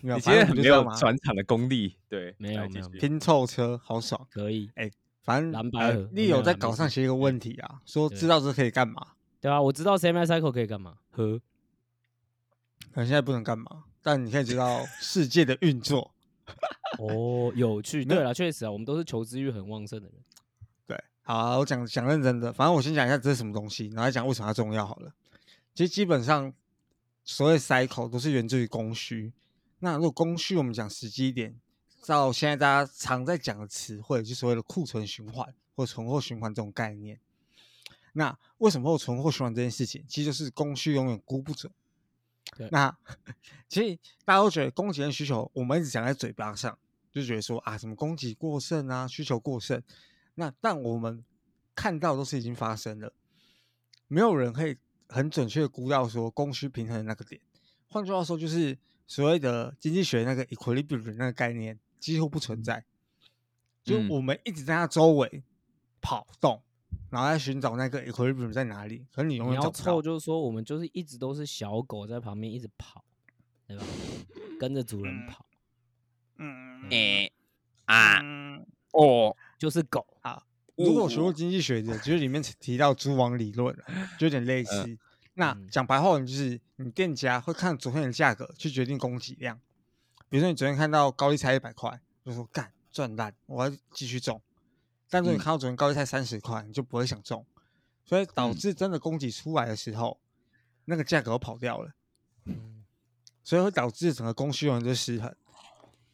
[0.00, 4.26] 没有，你今天很没有转场的功力，对，没有没有拼凑车好爽。
[4.30, 4.90] 可以，哎
[5.22, 9.08] 反正呃蓝白盒，利友在没有啦没事稿上写一个问题啊，说知道这可以干嘛，
[9.40, 11.40] 对啊，我知道 semi cycle 可以干嘛，喝。
[12.92, 16.11] 可能现在不能干嘛，但你可以知道世界的运作。
[16.98, 18.04] 哦，有趣。
[18.04, 20.16] 对了，确实啊，我们都是求知欲很旺盛的人。
[20.86, 25.12] 对，好啊、我讲讲认真的，反正我先讲一下这是什么东西，然后再讲为什么它重要好了。
[25.74, 26.52] 其实基本上
[27.24, 29.32] 所谓 cycle 都是源自于供需。
[29.78, 31.58] 那如果供需我们讲实际一点，
[32.02, 37.18] 照现在大家常在讲的词汇，就所谓的库存循环或存货循环这种概念。
[38.12, 40.04] 那为什么会有存货循环这件事情？
[40.06, 41.72] 其实就是供需永远估不准。
[42.56, 42.94] 对那
[43.68, 46.78] 其实大家都觉得供给跟需求，我们一直讲在嘴巴上，
[47.10, 49.82] 就觉得说啊，什么供给过剩啊，需求过剩。
[50.34, 51.24] 那但我们
[51.74, 53.12] 看到都是已经发生了，
[54.08, 54.76] 没有人可以
[55.08, 57.40] 很准确估到说供需平衡的那个点。
[57.88, 62.84] 换句话说，就是所谓的经济学那个 equilibrium 那个概念几乎不存在，
[63.84, 65.42] 就嗯我们一直在它周围
[66.00, 66.62] 跑动，
[67.12, 70.02] 然后在寻找那个 equilibrium 在哪里，可是你永你要远找不到凑，。
[70.02, 73.04] 就是说我们就是一直都是小狗在旁边一直跑，
[73.68, 73.84] 对吧？
[74.58, 75.46] 跟着主人嗯跑，
[76.38, 77.30] 嗯诶
[77.84, 80.06] 啊嗯哦，就是狗。
[80.74, 84.98] 如果学过经济学的，就是里面提到蛛网理论啊，就有点类 似。
[85.34, 89.60] 那嗯讲白话文就是，你店家会看昨天的价格去决定供给量。
[90.30, 94.40] 比如说你昨天看到高利差一百块，就说干赚烂，我要继续种。
[95.12, 97.44] 但是你嗯看到昨天高丽菜三十块，你就不会想中，
[98.02, 100.18] 所以导嗯致真的供给出来的时候，
[100.86, 101.92] 那个价格都跑掉了。
[102.46, 102.82] 嗯
[103.44, 105.34] 所以会导致整个供需永远都失衡。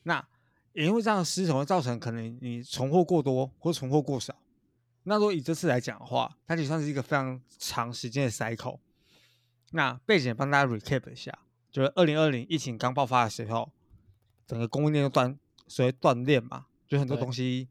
[0.02, 0.26] 那
[0.72, 4.34] 也因为这样的失衡，会造成可能你存货过多或存货过少。
[5.04, 8.80] 那如果以这次来讲的话，它就算是一个非常长时间的 cycle。
[9.70, 11.38] 那背景帮大家 recap 一下，
[11.70, 13.70] 就是二零二零疫情刚爆发的时候，
[14.44, 17.68] 整个供应链就断，所谓断链嘛，就很多东西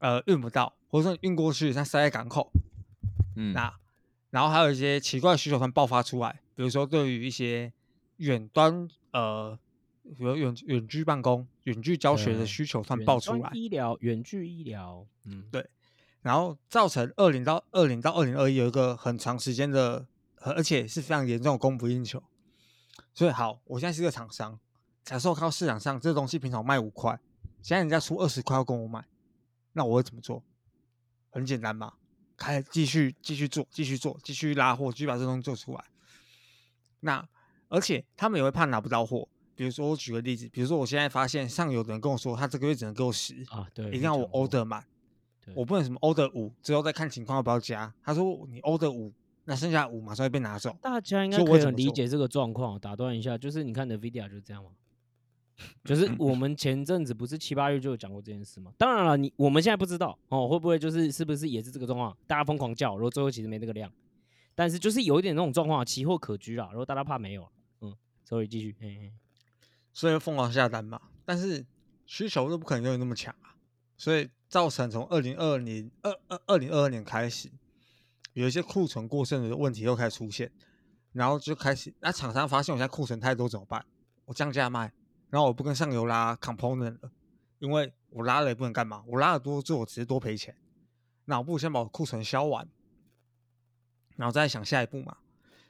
[0.00, 2.52] 呃运不到，或者说运过去，它塞在港口，
[3.36, 3.72] 嗯，那
[4.30, 7.72] 然后还有一些奇怪的需求突然爆发出来，比如说对于一些
[8.16, 9.58] 远端呃，
[10.02, 15.66] 比如远远距办公、远距教学的需求突然爆出来，医疗、远距医疗，嗯，对
[16.22, 20.06] 然后造成二零到二零到二零二一有一个很长时间的，
[20.40, 22.22] 呃而且是非常严重的供不应求。
[23.14, 24.58] 所以好，我现在是个厂商，
[25.02, 27.18] 假设我看到市场上这个东西平常卖五块，
[27.62, 29.04] 现在人家出二十块要跟我买，
[29.72, 30.42] 那我会怎么做？
[31.30, 31.94] 很简单嘛，
[32.36, 35.84] 开继续继续做，继续做，继续拉货，继续把这东西做出来。
[37.00, 37.26] 那
[37.68, 44.84] 而且他们也会怕拿不到货，比如说我举个例子，比如说我现在发现上游的人跟我说，他这个月只能给我十，啊，对，一定要我 order 满，
[45.44, 47.94] 对我不能什么 order 五，之后再看情况要不要加。
[48.02, 49.12] 他说你 order 五，
[49.44, 50.76] 那剩下五马上会被拿走。
[50.82, 52.78] 大家应该我可以很理解这个状况。
[52.80, 54.70] 打断一下，就是你看 NVIDIA 就是这样嘛，
[55.84, 58.72] 就是我们前阵子不是七八月就有讲过这件事吗。
[58.78, 62.16] 当然了，你我们现在不知道哦，会不会就是是不是也是这个状况？
[62.26, 63.92] 大家疯狂叫，然后最后其实没那个量，
[64.54, 66.66] 但是就是有一点那种状况，期货可居啦。
[66.66, 67.48] 然后大家怕没有，
[67.80, 67.94] 嗯
[68.24, 69.12] ，sorry，继续，嘿嘿，
[69.92, 71.00] 所以疯狂下单嘛。
[71.24, 71.64] 但是
[72.06, 73.54] 需求都不可能永远那么强啊，
[73.96, 77.50] 所以造成从二零二零二二二零二二年开始，
[78.32, 80.50] 有一些库存过剩的问题又开始出现，
[81.12, 83.84] 然后就开始，那厂商发现我现在库存太多怎么办？
[84.26, 84.92] 我降价卖，
[85.30, 87.10] 然后我不跟上游拉 component 了，
[87.58, 90.54] 因为我拉了也不能干嘛，我拉的多做我只是多赔钱，
[91.24, 92.68] 那我不如先把我库存销完，
[94.16, 95.16] 然后再想下一步嘛。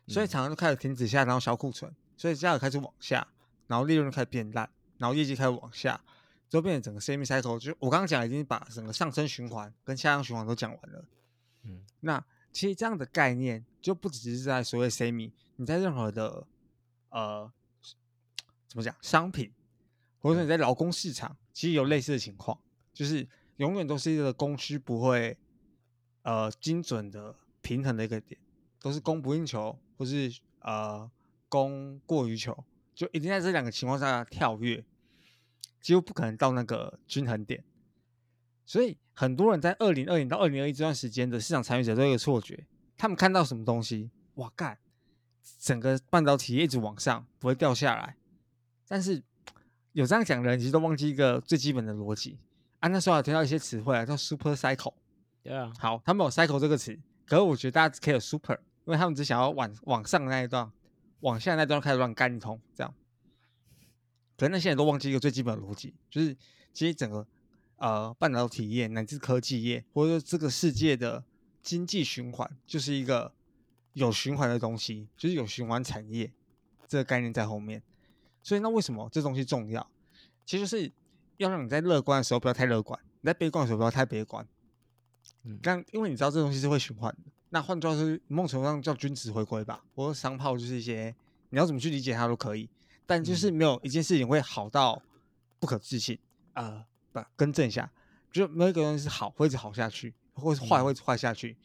[0.09, 3.29] 所以嗯厂商就开始停止下单，然后销库存，所以价格开始往下，
[3.67, 4.69] 然后利润就开始变烂，
[4.99, 6.01] 然后业绩开始往下，
[6.49, 7.59] 最后变成整个 semi cycle。
[7.59, 11.05] 就我刚刚讲，已经把整个上升循环跟下降循环都讲完了。
[11.65, 16.47] 嗯，那其实这样的概念就不只是在所谓 semi，你在任何的
[17.11, 17.53] 呃
[18.71, 19.53] 怎么讲商品，
[20.21, 22.57] 或者说你在劳工市场，其实有类似的情况，
[22.95, 25.37] 就是永远都是一个供需不会
[26.23, 28.41] 呃精准的平衡的一个点，
[28.81, 31.11] 都是供不应求，或是呃
[31.49, 34.85] 供过于求，就一定在这两个情况下跳跃，
[35.81, 37.65] 几乎不可能到那个均衡点。
[38.65, 44.79] 所以很多人在二零二零到二零二一这段时间的市场参与者都有一个错觉，他们看到什么东西，哇干，
[45.59, 48.15] 整个半导体一直往上，不会掉下来。
[48.91, 49.23] 但是
[49.93, 52.37] 有这样讲的人，其实都忘记一个最基本的逻辑
[52.81, 52.89] 啊。
[52.89, 54.95] 那时候有听到一些词汇啊，叫 super cycle。
[55.45, 60.69] 对啊，好，他们有 cycle 这个词，可是我觉得大家只 care super，因为他们只想要往往上那一段，
[61.21, 62.93] 往下那段开始乱干一通，这样。
[64.37, 66.37] 可是那些人都忘记一个最基本的逻辑，就是
[66.73, 67.25] 其实整个
[67.77, 71.23] 呃半导体业乃至科技业，或者说这个世界的
[71.63, 73.33] 经济循环，就是一个
[73.93, 76.33] 有循环的东西，就是有循环产业
[76.89, 77.81] 这个概念在后面。
[78.43, 79.87] 所以那为什么这东西重要？
[80.47, 80.93] 其实是
[81.37, 84.47] 要让你在乐观的时候不要太乐观，你在悲观的时候不要太悲观。
[85.45, 91.15] 嗯但因为你知道这东西是会循环的，那换句话说，某种程度上叫均值回归吧，或者商炮就是一些
[91.51, 92.69] 你要怎么去理解它都可以，
[93.07, 95.01] 但就是没有一件事情会好到
[95.59, 96.19] 不可置信。
[96.55, 97.91] 呃，不更正一下，
[98.33, 101.57] 就没有一个东西是好会一直好下去，或是坏嗯会一直坏下去，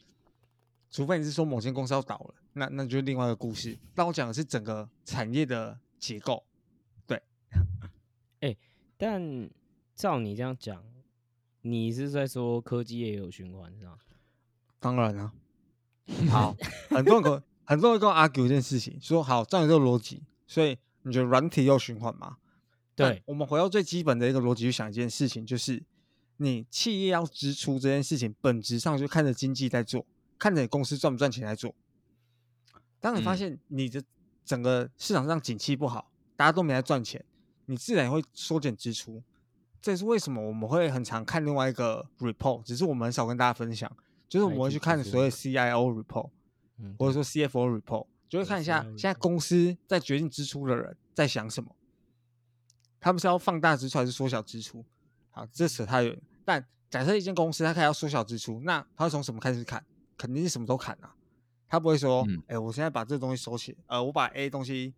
[0.90, 3.76] 除非你是说某间公司要倒了，那那就是另外一个故事。
[3.94, 6.44] 但我讲的是整个产业的结构。
[8.96, 9.50] 但
[9.94, 10.84] 照你这样讲，
[11.62, 13.98] 你是在说科技也有循环是吗？
[14.78, 15.32] 当然啊、
[16.30, 16.56] 好，
[16.90, 22.36] 很多人跟很多人跟我 argue 一件事情，说好，照你这个逻辑，所以你觉得软体要循环吗？
[22.94, 25.82] 对，我们回到最基本的一个逻辑去想一件事情，就是
[26.38, 30.06] 你企业要支出这件事情，本质上就看着经济在做，
[30.38, 31.74] 看着你公司赚不赚钱在做。
[33.00, 34.02] 当你发嗯现你的
[34.44, 37.24] 整个市场上景气不好，大家都没在赚钱，
[37.66, 39.22] 你自然会缩减支出。
[39.82, 43.90] 这也是为什么我们会很常看另外一个 report，只是我们很少跟大家分享，
[44.28, 46.30] 就是我们会去看所谓 CIO report，
[46.78, 51.76] 嗯，或者说 CFO report，就会看一下现在公司在决定支出的人在想什么，
[52.98, 54.84] 他们是要放大支出还是缩小支出？
[55.30, 56.20] 好，这扯太远。
[56.44, 59.84] 但假设一间公司它开始要缩小支出，那它会从什么开始砍？
[60.16, 61.14] 肯定是什么都砍啊。
[61.68, 64.94] 他不会说，哎、嗯我现在把这东西收起，呃，我把 A 东西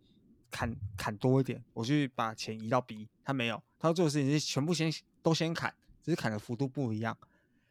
[0.51, 3.07] 砍砍多一点，我去把钱移到 B。
[3.23, 7.17] 他没有，他要做的事情是全部先都先砍，只是砍的幅度不一样。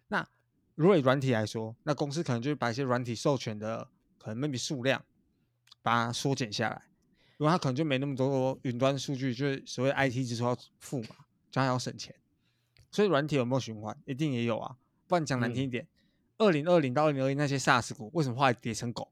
[0.09, 0.27] 那
[0.75, 5.05] 如果以软体来说，那公司可能就会把一些软体授权的可能 maybe 数量
[5.83, 6.83] 把它缩减下来，
[7.39, 11.17] 因为它可能就没那么多云端数据，就是所谓 IT 支出要付嘛，
[11.51, 12.15] 就还要省钱。
[12.91, 13.97] 所以软体有没有循环？
[14.07, 14.77] 一定也有啊。
[15.07, 15.87] 不然讲难听一点，
[16.37, 19.11] 二零二零到二零二一那些 SaaS 股为什么后来跌成狗？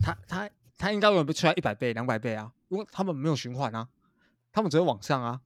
[0.00, 0.50] 它它
[0.82, 3.88] 它应该永远被出来一百倍、两百倍啊，因为他们没有循环啊，
[4.50, 5.40] 他们只会往上啊。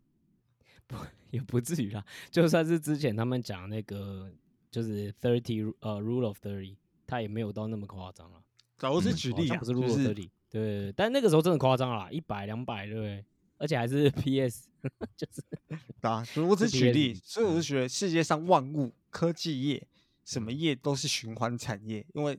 [0.86, 0.96] 不
[1.30, 2.02] 也不至于啦。
[2.30, 4.32] 就算是之前他们讲那个
[4.70, 6.74] 就是 thirty 呃 rule of thirty，
[7.06, 8.40] 它也没有到那么夸张啊。
[8.78, 13.22] 假如是嗯举例不是就 rule of 是 thirty，对但那个时候真的夸张了啦，一百两百，对不对？
[13.58, 14.68] 而且还是 PS，
[15.14, 15.42] 就是
[16.00, 19.86] 对啊，所以我只是举例，所以我就觉得世界上万物、科技业，
[20.24, 22.38] 什么业都是循环产业，因为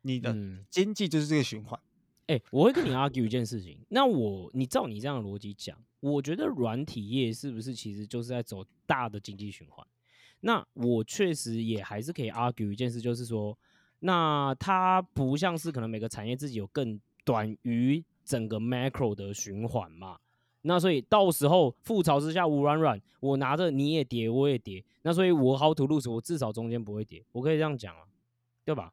[0.00, 1.78] 你的嗯，经济就是这个循环。
[2.28, 3.78] 哎、我会跟你 argue 一件事情。
[3.88, 9.86] 那我，你照你这样的逻辑讲，我觉得软体业是不是其实就是在走大的经济循环？
[10.40, 13.56] 那我确实也还是可以 argue 一件事，就是说，
[14.00, 20.18] 那它不像是可能每个产业自己有更短于整个 macro 的循环嘛。
[20.62, 28.02] 那所以到时候覆巢之下无软软，我拿着你也跌，我也跌，那所以我 how to lose，我至少中间不会跌，我可以这样讲啊，
[28.64, 28.92] 对吧？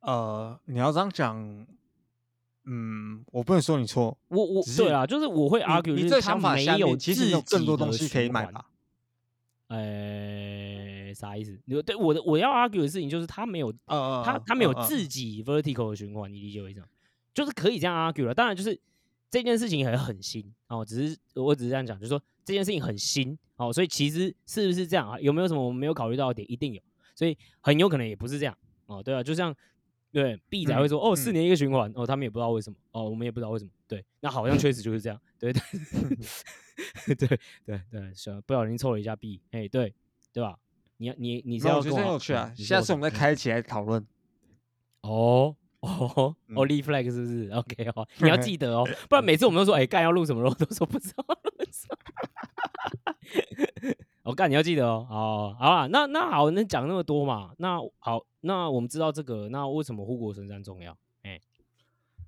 [0.00, 1.66] 呃，你要这样讲，
[2.64, 8.66] 嗯，我不能说你错，我我对啊，就是我会 argue，你这个就是它想法下没有面其实有自更多东西可以买吧？
[9.68, 11.58] 呃，啥意思？
[11.64, 16.86] 你对我的我要 argue 的事情就是他没有他呃他没有自己 vertical 的循环，你理解我意思吗？
[17.34, 18.34] 就是可以这样 argue 了。
[18.34, 18.78] 当然，就是
[19.30, 25.18] 这件事情很很新哦，只是我只是这样讲，就是说这件事情很新哦，所以其实是不是这样啊？
[25.18, 26.52] 有没有什么我们没有考虑到的点？
[26.52, 26.82] 一定有，
[27.14, 28.54] 所以很有可能也不是这样
[28.86, 29.02] 哦。
[29.02, 29.52] 对啊，就像
[30.12, 33.70] 对 B 仔会说、哦，四嗯年一个循环哦，他们也不知道为什么哦，我们也不知道为什么。
[33.88, 35.18] 对，那好像确实就是这样。
[35.38, 35.62] 对对
[37.16, 39.94] 对对对，是不小心凑了一下 B，哎，对
[40.32, 40.56] 对吧？
[40.98, 44.06] 你要你你是没有我觉得要跟我很有趣啊下次我们再开起来讨论。
[45.00, 51.96] 哦哦嗯哦，立 flag 是不是？OK 哦，你要记得哦， 不然每次我们都说哎干要录什么，然后都说不知道录什么。
[54.22, 60.96] 我 干你要记得哦，哦，好啊，那那好，那讲那么多嘛，那好，那我们知道这个，那为什么护国神山重要？
[61.22, 61.40] 哎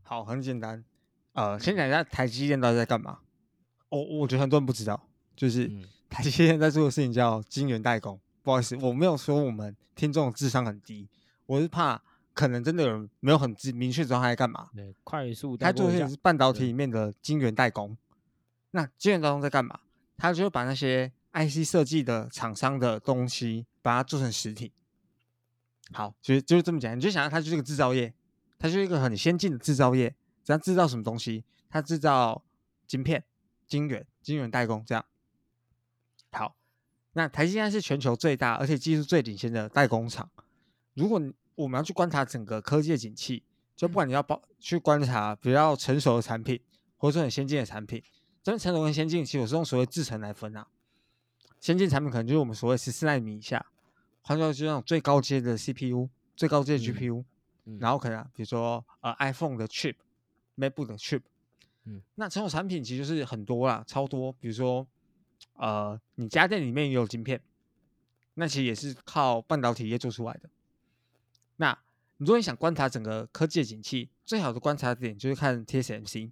[0.03, 0.85] 好，很简单。
[1.33, 3.19] 呃，先讲一下台积电到底在干嘛。
[3.89, 8.19] 我、我觉得很多人不知道，就是嗯台积电在做的事情叫晶圆代工。
[8.43, 11.09] 不好意思，我没有说我们听众智商很低，
[11.47, 12.01] 我是怕
[12.33, 14.69] 可能真的有人没有很知明确知道他在干嘛。
[14.75, 17.97] 对，快速带他做的事情是半导体里面的晶圆代工。
[18.71, 19.81] 那晶圆代工在干嘛？
[20.17, 24.71] 他就会把那些 IC 设计的厂商的东西，把它做成实体。
[25.93, 28.13] 好，其实就是这么讲，你就想象它就是个制造业，
[28.59, 30.15] 它就是一个很先进的制造业。
[30.43, 32.45] 只要制造什么东西，它制造
[32.87, 33.25] 晶片、
[33.67, 35.05] 晶圆、晶圆代工这样。
[36.33, 36.57] 好，
[37.15, 40.31] 那台积电是全球最大而且技术最领先的代工厂。
[40.93, 41.21] 如果
[41.55, 43.43] 我们要去观察整个科技的景气，
[43.75, 46.61] 就不管你要包去观察比较成熟的产品，
[46.97, 48.03] 或者说很先进的产品，
[48.43, 50.67] 真的成熟跟先进，其实我是用所谓制程来分啊。
[51.61, 53.65] 先进产品可能就是我们所谓十四纳米以下，
[54.25, 57.25] 换句话说就是那种最高阶的 CPU、最高阶的嗯 GPU，、
[57.67, 59.95] 嗯然后可能、啊、比如说呃 iPhone 的 chip、
[60.57, 61.23] MacBook 的 chip，
[61.85, 64.33] 嗯那这种产品其实就是很多啦，超多。
[64.33, 64.87] 比如说
[65.55, 67.41] 呃，你家电里面也有晶片，
[68.35, 70.49] 那其实也是靠半导体业做出来的。
[71.57, 71.79] 那
[72.17, 76.31] 你如果你想观察整个科技的景气，最好的观察点就是看 TSMC，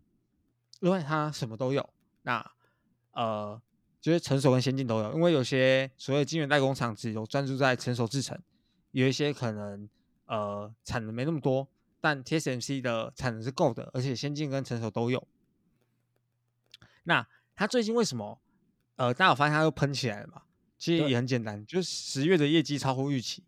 [0.81, 1.89] 因为它什么都有。
[2.23, 2.51] 那
[3.13, 3.61] 呃，
[4.03, 8.39] 就是成熟跟先进都有，因为有些所谓晶圆代工厂只有专注在成熟制程，
[8.91, 9.89] 有一些可能
[10.27, 11.69] 呃产能没那么多，
[12.01, 15.27] 但 TSMC 的产能是够的，而且先进跟成熟都有。
[17.05, 18.41] 那它最近为什么
[18.97, 20.43] 呃，大家有发现它又喷起来了嘛？
[20.77, 23.45] 其实也很简单，就是十月的业绩超乎预期。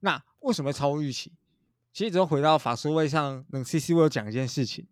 [0.00, 1.30] 那为什么会超乎预期？
[1.92, 4.86] 其实只要回到法说位上，冷 CC 我有讲一件事情，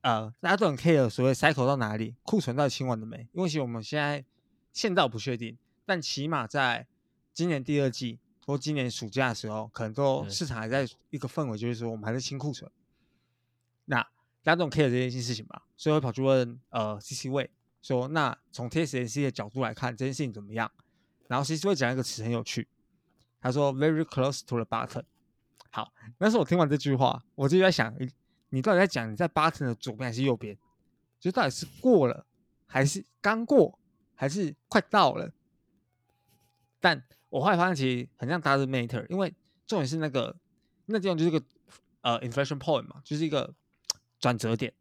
[0.00, 3.28] 呃，大家都很 care 所谓 cycle 到哪里，库存到底清完了没？
[3.32, 4.24] 因为其实我们现在
[4.72, 6.86] 现在我不确定，但起码在
[7.32, 12.70] 今年第二季或今年暑假的时候，可能都市场还在一个氛围，就是说我们还在清库存。
[13.86, 14.00] 那
[14.42, 17.50] 大家都很 care 这件事情吧，所以会跑去问呃 CC 位
[17.82, 20.70] 说，那从 TSMC 的角度来看这件事情怎么样？
[21.26, 22.66] 然后 CC 位讲一个词很有趣，
[23.40, 25.04] 他说 very close to the button。
[25.70, 27.94] 好，那时候我听完这句话，我就在想，
[28.48, 30.56] 你到底在讲你在 button 的左边还是右边？
[31.20, 32.24] 就到底是过了，
[32.66, 33.78] 还是刚过，
[34.18, 35.32] 还是快到了？
[36.80, 39.32] 但我后来发现，其实很像 doesn't matter，因为
[39.66, 40.36] 重点是那个
[40.86, 41.42] 那地方就是一个
[42.00, 43.54] 呃 inflection point 嘛，就是一个
[44.18, 44.74] 转折点。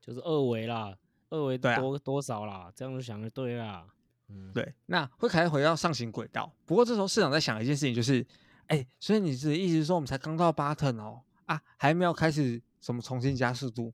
[0.00, 0.96] 就是二维啦，
[1.30, 3.84] 二维多、多少啦，这样子想就对啦。
[4.28, 6.52] 嗯，对，那会开始回到上行轨道。
[6.64, 8.24] 不过这时候市场在想一件事情，就是，
[8.68, 13.92] 哎，所以你的意思是说，我们才刚到 button 哦，啊，还没有开始什么重新加速度、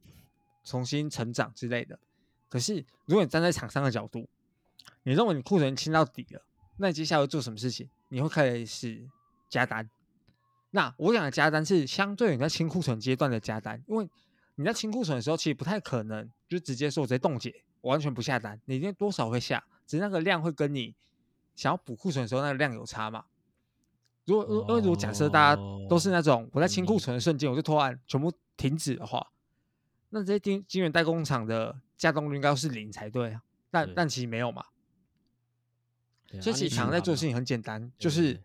[0.65, 1.99] 重新成长之类的。
[2.51, 4.29] 可是如果你站在厂商的角度，
[5.05, 6.43] 你认为你库存清到底了，
[6.77, 7.89] 那你接下来会做什么事情？
[8.09, 9.09] 你会开始
[9.49, 9.89] 加单。
[10.71, 14.09] 那我讲的加单是相对于你在清库存阶段的加单，因为
[14.55, 20.95] 你在清库存的时候，其实不太可能就直接说我直接冻结，我完全不下单，你一定多少会下，只是那个量会跟你
[21.55, 23.25] 想要补库存的时候那个量有差嘛。
[24.25, 29.33] 如果如因为如果假设大家都是那种我在清库存的瞬间我就突然全部停止的话，
[30.11, 34.65] 那这些金金源代工厂的加动率应该是零才对啊，但但其实没有嘛。
[36.41, 38.41] 所以其实厂商在做的事情，很简单，就是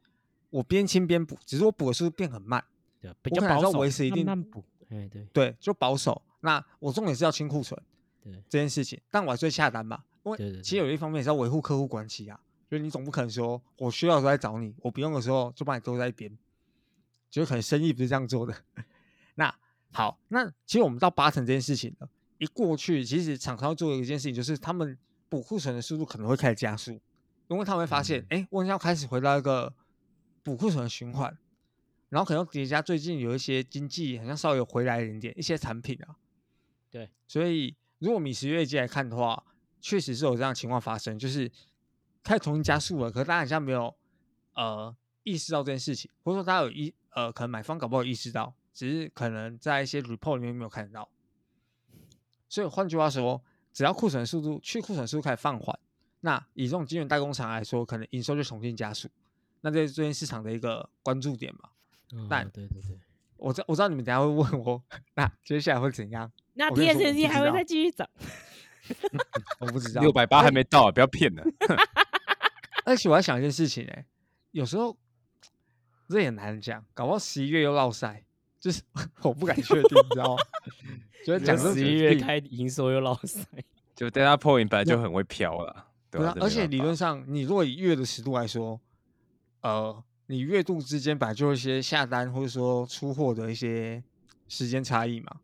[0.49, 2.63] 我边清边补，只是我补的速度变很慢。
[2.99, 4.63] 对啊比我可能要较保守，维持一定补。
[4.89, 6.21] 哎，对对，就保守。
[6.39, 7.79] 那我重点是要清库存
[8.23, 16.35] 对这件事情，但我还是会下单嘛，因为其实有一方面也是要维护客户关系啊，就是你总不可能说我需要的时候来找你，我不用的时候就把你丢在一边，
[17.29, 18.55] 就是可能生意不是这样做的。
[19.35, 19.53] 那
[19.91, 24.97] 好，那其实我们到八成这件事情了，一过去，其实厂商要做的一件事情就是他们
[25.27, 26.99] 补库存的速度可能会开始加速，
[27.47, 29.73] 因为他们会发现，哎、我要开始回到一个
[30.43, 31.37] 补库存的循环。
[32.09, 36.15] 然后可能叠加最近有一些经济好像稍微有回来一点点，一些产品啊，
[36.89, 39.43] 对，所以如果米十月季来看的话，
[39.81, 41.51] 确实是有这样的情况发生，就是
[42.23, 43.93] 开始重新加速了，可是大家好像没有
[44.53, 51.09] 呃意识到这件事情，或者说大家有意呃可能买方搞不好意识到，只是可能在一些 report 里面没有看到。
[52.47, 55.77] 所以换句话说，只要库存速度去库存速度开始放缓，
[56.27, 59.07] 那以这种晶圆代工厂来说，可能营收就重新加速，
[59.61, 61.69] 那这是最近市场的一个关注点嘛。
[62.11, 62.99] 嗯但对对对。
[63.37, 64.83] 我知我知道你们等下会问我，
[65.15, 66.29] 那接下来会怎样？
[66.55, 68.05] 那 TSMC 还会再继续涨？
[69.59, 70.01] 我不知道。
[70.03, 71.43] 六百八还没到啊，不要骗了。
[72.83, 74.05] 而且我还想一件事情、哎，
[74.51, 74.97] 有时候
[76.09, 78.25] 这也难讲，搞不好十一月又落赛，
[78.59, 78.81] 就是
[79.21, 80.43] 我不敢确定，你知道吗？
[81.25, 83.45] 就是讲十一月开营收又落塞，
[83.95, 88.79] 就 data point 本来就很会飘了，对啊，而且理论上，你如果以月的尺度来说，
[89.61, 94.03] 呃，你月度之间本来就有一些下单或者说出货的一些
[94.47, 95.37] 时间差异嘛。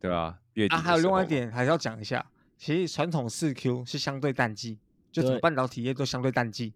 [0.00, 2.24] 对啊、月底啊，还有另外一点还是要讲一下，
[2.58, 4.78] 其实传统四 Q 是相对淡季，
[5.10, 6.74] 就整个半导体业都相对淡季，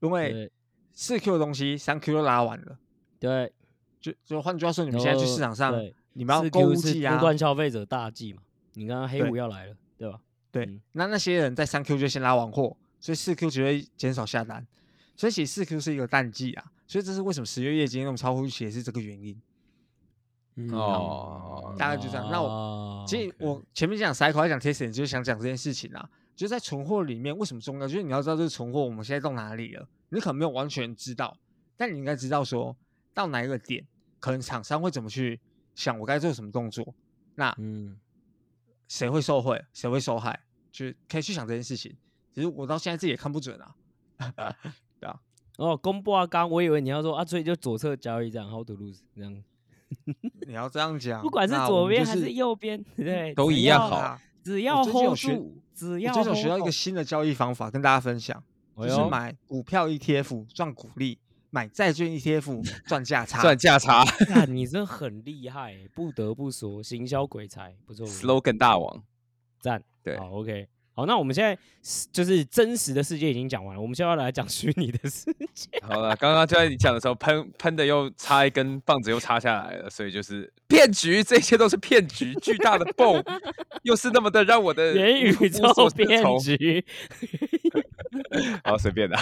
[0.00, 0.52] 因为对
[0.92, 2.78] 四 Q 的东西三 Q 都拉完了，
[3.18, 3.52] 对，
[4.00, 5.72] 就就换句话说，你们现在去市场上，
[6.14, 8.42] 你们要四购 Q 物季啊是终，端消费者大季嘛？
[8.74, 10.20] 你刚刚黑五要来了，对吧？
[10.50, 10.80] 对，嗯。
[10.92, 14.66] 那那些人在三 Q 就先拉完货，所以四 Q 只会减少下单，
[15.16, 19.40] 所以其实四 Q 是一个淡季啊，所以这是为什么十月业绩那么超乎预期，也是这个原因。
[20.56, 22.28] 嗯哦大概就这样。
[22.30, 31.34] 那我其实我前面讲 cycle 还讲 testing，就是想讲这件事情啊，就是在存货里面为什么重要，就是你要知道这个存货我们现在到哪里了，你可能没有完全知道，
[31.76, 32.76] 但你应该知道说
[33.14, 33.86] 到哪一个点，
[34.18, 35.40] 可能厂商会怎么去
[35.74, 36.94] 想我该做什么动作，
[37.36, 37.96] 那嗯，
[38.90, 40.40] 谁会受贿，谁会受害，
[40.72, 41.96] 就是可以去想这件事情。
[42.34, 43.72] 只是我到现在自己也看不准啊，
[44.98, 45.16] 对啊，
[45.58, 49.32] 哦，公布啊，刚我以为你要说啊，所以就左侧交易这样，how to lose 这样，
[50.44, 58.42] 你要这样讲，不管是左边还是右边，对，都一样好啊只要 hold 住，只我要最近有学到一个新的交易方法跟大家分享，
[58.76, 61.16] 就是买股票 ETF 赚股利，
[61.50, 63.42] 买债券 ETF 赚价差。
[63.42, 69.02] 赚价差 干你真的很厉害欸，不得不说，行销鬼才，不错，，slogan 大王。
[69.60, 69.82] 赞。
[70.02, 71.58] 对好，OK，好，那我们现在
[72.10, 75.68] 就是真实的世界已经讲完了，我们现在要来讲 虚拟的世界。
[75.82, 83.22] 好了，刚刚就在你讲的时候，喷喷的又插一根棒子又插下来了，所以就是骗局，这一切都是骗局，巨大的泵，
[83.84, 86.82] 又是那么的让我的元宇无宙所适骗局，
[88.64, 89.18] 好随便的，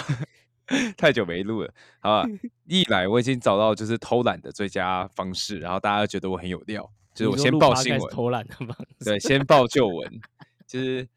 [0.97, 2.29] 太久没录了，好吧？
[2.67, 9.05] 一来我已经找到就是偷懒的最佳方式，然后大家觉得我很有料，就是我先报新闻，偷懒的方式。
[9.05, 10.21] 对，先报旧 闻，
[10.67, 11.07] 就是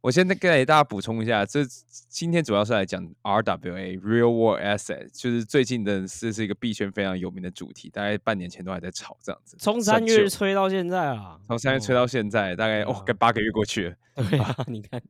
[0.00, 1.60] 我先给大家补充一下，这
[2.08, 13.94] 今天主要是来讲 RWA Real World Asset，就是最近的是是一个币圈非常有名的主题，大概半年前都还在炒这样子，从三月吹到现在啊，从三月吹哦到现在，大概哦，跟八个月过去了。
[14.28, 15.00] 对啊，你看，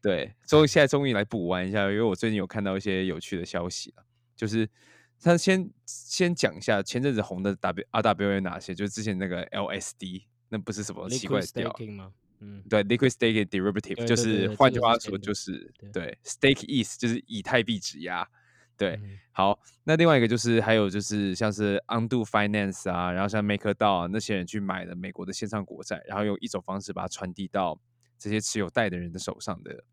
[0.00, 4.04] 对，终于现在终于来补完一下，因为我最近有看到一些有趣的消息了，
[4.36, 4.68] 就是
[5.20, 12.12] 他先先讲一下前阵子红的 W RWA 有哪些，就是之前那个 LSD，那不是什么奇怪的调吗？
[12.40, 18.24] 嗯，对，liquid staking derivative 就是换句话说就是对对 stake ETH 就是以太币质押，
[18.76, 19.18] 对，嗯。
[19.32, 27.80] 好，那另外一个就是还有就是像是 Undo Finance 啊，然后像 MakerDAO 啊那些人去买了美国的线上国债，然后用一种方式把它传递到
[28.18, 29.84] 这些持有贷的人的手上的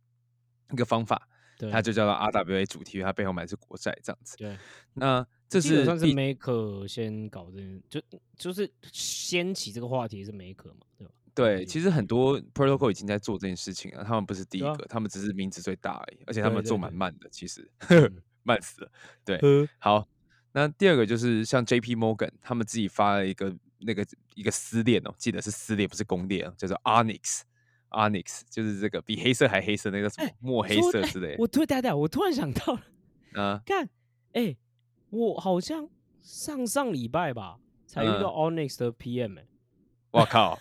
[0.72, 4.36] 一个方法，对，它就叫做 RWA 主题，它背后买的是国债这样子。
[4.38, 4.58] 对，
[4.94, 8.02] 那这是算是 Maker 先搞这件，就
[8.36, 11.14] 就是掀起这个话题是 Maker 嘛，对吧？
[11.36, 18.92] 对，其实很多嗯 protocol 已经在做这件事情了，他们不是第一个，他们只是名字最大而已，而且他对们做蛮慢的，其实嗯 慢死了。
[19.24, 20.08] 对，呵好，
[20.52, 21.96] 那第二个就是像 J.P.
[21.96, 27.42] Morgan 他们自己发了一个那个一个撕裂哦，记得是撕裂不是公链哦，叫做 Onyx。
[27.96, 32.82] Onyx 就是这个比黑色还黑色那个什么墨黑色之类的我突然，等一下我突然想到了，
[33.42, 33.90] 啊，看，
[34.34, 34.56] 哎，
[35.10, 35.90] 我好像
[36.22, 39.46] 上上礼拜吧才遇到嗯 Onyx 的 PM，哎，
[40.12, 40.60] 我靠，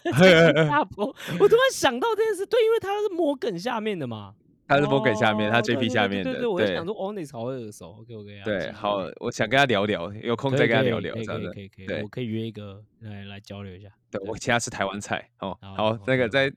[0.69, 1.07] 大波，
[1.41, 4.35] 我突然想到这件事，对，因为他是摩根下面的嘛，
[4.67, 5.89] 他是 Morgan 下面，他哦 J.P.
[5.91, 13.89] 下面的，对对对，我就想说 Onyx 好耳熟，OK OK，对，好，我想跟他聊聊，有空再跟他聊聊，可以可以可以，对我可以约一个来来交流一下。
[14.11, 15.57] 对我请他吃台湾菜哦。
[15.61, 16.51] 好好，那个在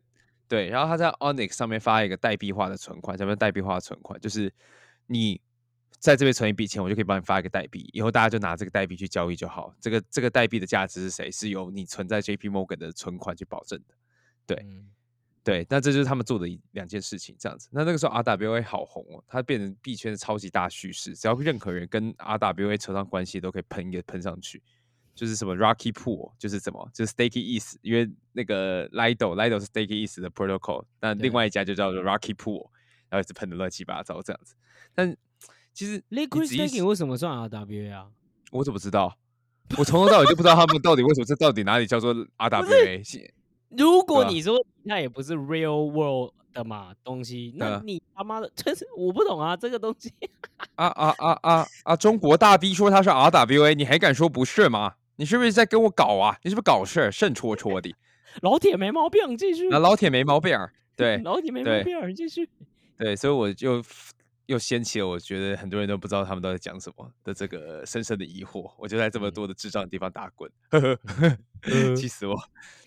[0.48, 4.20] 对，然后他在 Onyx 上面发一个代币化的存款，什么叫代币化的存款？
[4.20, 4.54] 就是
[5.08, 5.42] 你
[6.00, 9.74] 在这边存一笔钱，我就可以帮你发一个代币，以后大家就拿这个代币去交易就好。
[9.82, 11.30] 这个这个代币的价值是谁？
[11.32, 13.96] 是由你存在 JP Morgan 的存款去保证的。
[14.46, 14.90] 对嗯
[15.44, 17.70] 对，那这就是他们做的一两件事情，这样子。
[17.72, 24.62] 那那个时候 RWA 好红哦，它变成币圈的超级大叙事，只要任何人跟 RWA 扯上关系，都可以喷一个喷上去。
[25.18, 32.70] 就是什么 Rocky Pool，就是什么，就是 Stakey East，因为那个 Lido Lido 是 Stakey East 的 protocol，那另外一家就叫做 Rocky Pool，
[33.10, 34.56] 然后一直喷的乱七八糟这样子。
[34.94, 35.18] 但
[35.74, 38.08] 其实，Liquid Staking 为什么算 RWA 啊？
[38.52, 39.18] 我怎么知道？
[39.78, 43.32] 我从头到尾就不知道他们到底为什么这到底哪里叫做 RWA。
[43.70, 50.14] 如果你说那也不是 real world 的嘛东西，那嗯你他妈的， 真是我不懂啊，这个东西。
[50.76, 51.96] 啊啊啊啊啊！
[51.96, 54.94] 中国大 B 说他是 RWA，你还敢说不是吗？
[55.18, 56.38] 你是不是在跟我搞啊？
[56.44, 57.94] 你是不是搞事儿，肾戳戳的？
[58.42, 59.68] 老铁没毛病，继续。
[59.70, 62.50] 那老铁没毛病儿，对 老铁没毛病，你继续。
[62.98, 63.84] 对，所以我就
[64.48, 68.72] 又掀起了我觉得很多人都不知道他们都在讲什么的这个深深的疑惑。
[68.78, 72.36] 我就在这么嗯多的智障的地方打滚，呵呵，呃气死我！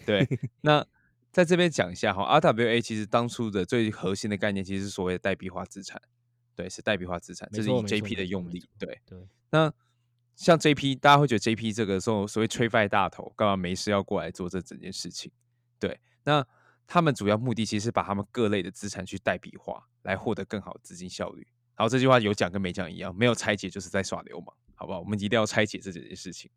[0.06, 0.26] 对，
[0.62, 0.84] 那
[1.32, 6.00] 在这边讲一下哈，RWA 其实当初的最核心的概念其实是所谓的代币化资产，
[6.56, 9.00] 对，是代币化资产，这是以 JP 的用力，对。
[9.06, 9.18] 对，
[9.50, 9.72] 那
[10.36, 15.30] 像 JP，大家会觉得 JP 这个所所谓吹坏大头，干嘛没事要过来做这整件事情？
[15.78, 16.46] 对，那
[16.86, 21.46] 他们主要目的其实是把他们各类的资产去代笔化，来获得更好的资金效率。
[21.74, 25.00] 好，这句话有讲跟没讲一样，没有拆解就是在耍流氓，好不好？
[25.00, 26.50] 我们一定要拆解这件事情。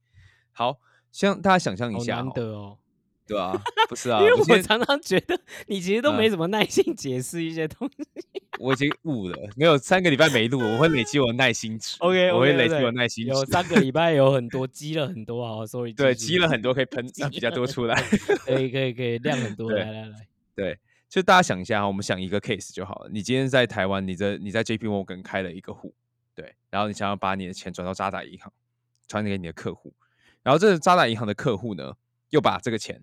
[0.51, 0.79] 好，
[1.11, 2.77] 像大家想象一下哦，得哦。
[3.25, 3.53] 对啊，
[3.87, 8.03] 不是啊，因为我常常觉得你其实都嗯没什么耐心解释一些东西。
[8.59, 13.45] 我已经悟了，没有三个礼拜没录，我会累积我的耐心值 OK，我会累积我的耐心值有。
[13.45, 15.91] 三个礼拜有很多积了很多啊，sorry。
[15.95, 17.95] 对，积了很多可以喷比较多出来。
[18.45, 20.77] 可以 可以可以量很多，来来来，对，
[21.09, 23.09] 就大家想一下哈，我们想一个 case 就好了。
[23.11, 25.95] 你今天在台湾，你在你在 JP Morgan 开了一个户，
[26.35, 28.51] 对，然后你想要把你的钱转到渣打银行，
[29.07, 29.93] 传给你的客户，
[30.43, 31.93] 然后这个渣打银行的客户呢，
[32.29, 33.01] 又把这个钱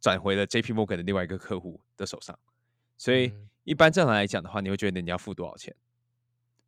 [0.00, 2.38] 转回了 JP Morgan 的另外一个客户的手上。
[2.96, 5.74] 所以嗯一般正常来讲的话，你会觉得你要付多少钱？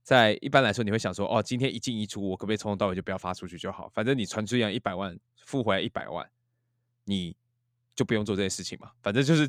[0.03, 3.89] 在一般来说，你会想说，哦，今天一进一出，我可不可以从头到尾就不要发出去就好？
[3.91, 6.29] 反正你传出一样一百万，付回来一百万，
[7.05, 7.37] 你
[7.95, 8.91] 就不用做这些事情嘛。
[9.03, 9.49] 反正就是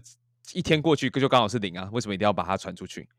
[0.53, 3.09] 一天过去就刚好是零啊，为什么一定要把它传出去？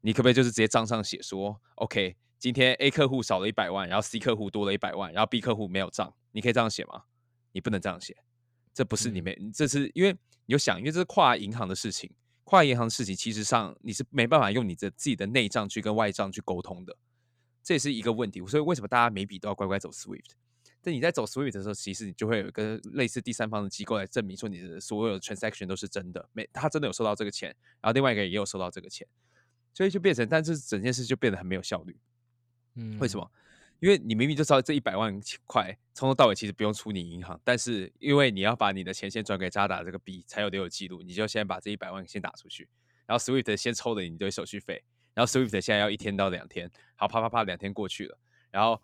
[0.00, 7.02] 你可不可以就是直接账上写说，OK，今天 A 客户少了一百万，然后 C 客户多了一百万，然后 B 客户没有账，你可以这样写吗？
[7.50, 8.16] 你不能这样写，
[8.78, 10.16] 这不是你嗯没，这是因为
[10.46, 12.08] 你就想，因为这是跨银行的事情，
[12.44, 16.96] 跨银行的事情，其实上你是没办法用你的自己的内账去跟外账去沟通的，
[17.60, 18.38] 这也是一个问题。
[18.46, 20.30] 所以为什么大家每笔都要乖乖走 SWIFT？
[20.80, 27.48] 但你在走 SWIFT 的时候，其实你就会有一个类似第三方的机构来证明说你的所有的 transaction 都是真的，没他真的有收到这个钱，
[27.80, 29.04] 然后另外一个人也有收到这个钱。
[29.74, 31.98] 所以就变成，但是整件事就变得很没有效率。
[32.76, 33.18] 嗯，为什？
[33.18, 33.28] 么？
[33.80, 42.68] 因为你明明就知道这一百万块从头到尾其实不用出你银行，但是因为你要把你的钱先转给渣打这个币才有留有记录，你就先把这一百万先打出去，
[43.06, 44.82] 然后 Swift 先抽了你一堆手续费，
[45.14, 48.18] 然后 Swift 现在要一天到两天，好啪啪啪两天过去了，
[48.50, 48.80] 然后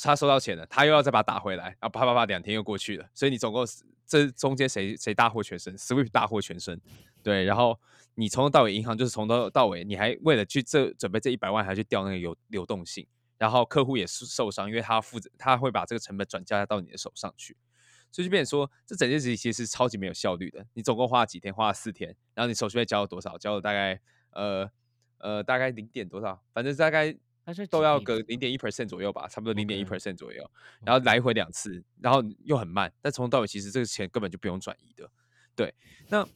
[0.00, 3.66] 他收到钱了，他又要再把它打回来，然后啪啪啪两天又过去了，所以你总共
[4.06, 6.80] 这中间谁谁大获全胜？Swift 大获全胜，
[7.22, 7.76] 对，然后
[8.14, 13.04] 你从头到尾银行就是从头到尾，你还为了去这准备这一百万，还去调那个流流动性。
[13.38, 17.56] 然后客户也是受伤，因为他负责他会把这个成本转嫁到你的手上去，
[18.10, 20.66] 所以就变成说，这整件事情其实是超级没有效率的。
[20.74, 21.52] 你总共花了几天？
[21.52, 23.36] 花了四天，然后你手续费交了多少？
[23.36, 24.70] 交了大概呃
[25.18, 26.42] 呃大概零点多少？
[26.52, 27.14] 反正大概
[27.70, 30.50] 都要个零点一 percent 左右吧，差不多零点一 percent 左右。
[30.84, 35.08] 然后来回两次，然后又很慢，但从头到尾其实这个钱根本就不用转移的。
[35.54, 35.72] 对，
[36.08, 36.26] 那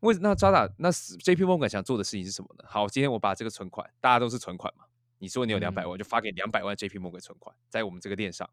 [0.00, 2.64] 为那渣打那 JP Morgan 想做的事情是什么呢？
[2.66, 4.85] 好，今天我把这个存款，大家都是存款嘛。
[5.18, 8.48] 你说你有两百嗯万，就发给两百万 JP Morgan 存款，在我们这个链上。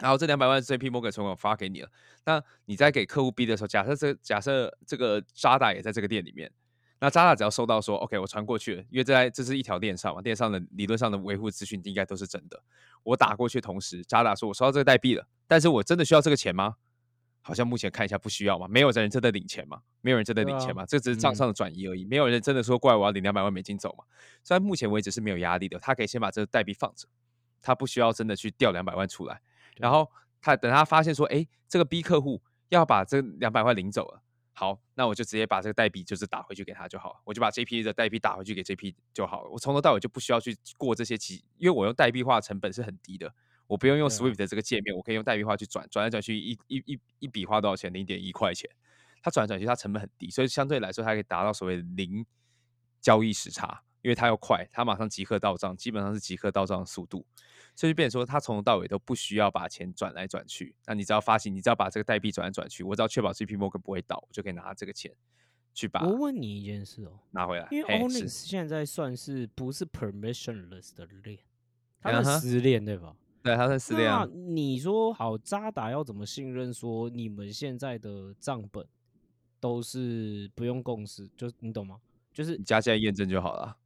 [0.00, 1.88] 然后这两百万 JP Morgan 存款发给你了，
[2.24, 6.50] 那你在给客户 B 的时候，假设这假设这个渣打也在这个店里面，
[6.98, 12.60] 那渣打只要收到说 OK 我传过去了，因为在这是一条链上嘛，链上的理论上的维护资讯应该都是真的。
[13.04, 16.74] 我打过去同时，渣打说我收到这个代币了，但是我真的需要这个钱吗？
[17.46, 24.04] 好像目前看一下不需要嘛，没有人真的领钱嘛，没有人真的领钱嘛，这只是账嗯上的转移而已，没有人真的说过来我要领两百万美金走嘛。
[24.42, 27.06] 虽然目前为止是没有压力的，他可以先把这个代币放着，
[27.60, 29.42] 他不需要真的去调两百万出来，
[29.76, 32.40] 然后他等他发现说，哎，这个 B 客户
[32.70, 34.22] 要把这两百万领走了，
[34.54, 43.34] 好，那我就直接把这个代币就是打回去给他就好了，我就把 JP 的代币打回去给 JP 就好了，我从头到尾就不需要去过这些期，因为我用代币化成本是很低的。
[43.66, 47.92] 我不用用 Swift 的这个界面，我可以用代币化去转，转来转去一一一一笔花多少钱？
[47.92, 48.68] 零点一块钱。
[49.22, 52.26] 它转来转去，它成本很低，所以相对来说，它可以达到所谓的零
[53.00, 57.24] 交易时差，因为它要快，它马上即刻到账，基本上是即刻到账的速度。
[57.74, 60.76] 所以就变成说，它从头到尾都不需要把钱转来转去。
[60.84, 65.10] 那你只要发行，你只要把这个代币转来转去，我只要确保 JP Morgan 不会倒，我就可以拿这个钱
[65.72, 67.66] 去把我问你一件事哦，拿回来。
[67.70, 71.38] 因为 Onyx 是现在算是不是 permissionless 的链，
[72.02, 73.16] 它嗯哼是私链对吧？
[73.44, 78.84] 对，他是私链啊那，你说好，渣打要怎么信任说你们现在的账本
[79.60, 82.00] 都是不用共识，就是你懂吗？
[82.32, 83.76] 就是你加进来验证就好了。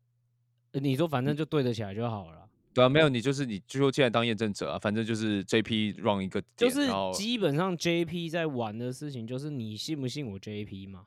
[0.70, 11.06] 呃你说反嗯正就对得起来就好了，对啊，没有你就是你就进来当验证者啊，反正就是 JP run 一个点，就是基本上 JP 在玩的事情就是你信不信我 JP 嘛？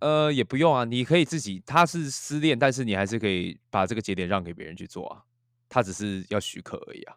[0.00, 5.24] 呃也不用啊，你可以自己，他是失恋，但是你还是可以把这个节点让给别人去做啊，
[5.70, 7.16] 他只是要许可而已啊。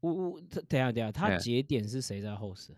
[0.00, 2.68] 我我等等下等下，它哎节点是谁在 host？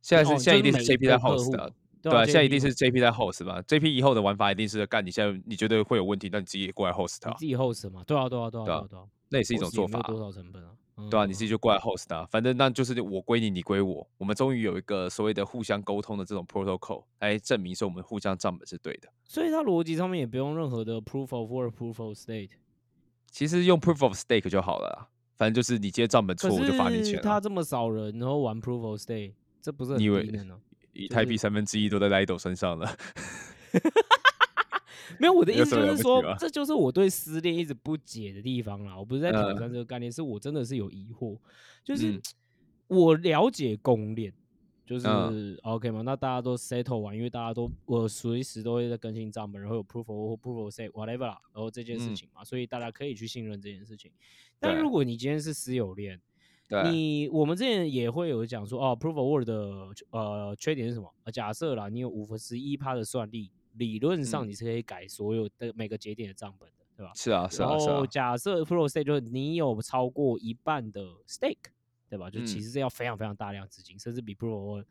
[0.00, 1.58] 现在是、哦现在一定是 JP 在 host 的，
[2.02, 8.02] 对啊对啊，现在一定是 JP 在 host 吧？JP 以后的玩法一定是干，你现在你觉得会有问题，那你自己也过来 host 它，你自己 host 嘛？
[8.04, 10.70] 对啊对啊对啊对啊对啊那也是一种做法多少成本啊？
[11.10, 19.08] 对啊，你自己嗯就过来 host 啊，反正那就是我归你，你归我，我们终于有一个所谓的互相沟通的这种 protocol 来证明说我们互相账本是对的。
[19.24, 22.50] 所以它逻辑上面也不用任何的 proof of work、proof of state。
[23.30, 25.08] 其实用 proof of stake 就好了啦，
[25.42, 27.20] 反正就是你今天账本可错，我就罚你钱了。
[27.20, 30.60] 他这么少人，然后玩 proof of stake，这不是很你以为低能哦？
[30.92, 32.96] 以就是太币三分之一都在 Lido 身上了，
[35.18, 38.96] 没有，我的意思就是说这就是我对失恋一直不解的地方啦。
[38.96, 41.36] 我不是在挑嗯战这个概念，是我真的是有疑惑。
[41.82, 42.22] 就是嗯
[42.86, 44.32] 我了解公链，
[44.84, 46.02] 就是、嗯 OK 嘛？
[46.02, 54.10] 那大家都 settle 完，因为大家都我随时都会在更新账本，然后有 proof of 或 proof of stake whatever 啦，然后这件事嗯情嘛，所以大家可以去信任这件事情。
[54.58, 56.20] 但如果你今天是私有链，
[56.68, 61.12] 对，你我们之前也会有讲说，哦，proof of work 的呃缺点是什么？
[61.24, 67.12] 呃，假设啦，你有五分之一趴的算力，理论上嗯你是可以改所有的每个节点的账本的，对吧？
[67.14, 71.70] 是啊，是然啊，是啊后，假设 proof of stake 就是你有超过一半的 stake，
[72.12, 72.28] 对吧？
[72.28, 74.84] 就其嗯实是要非常非常大量资金，甚至比 work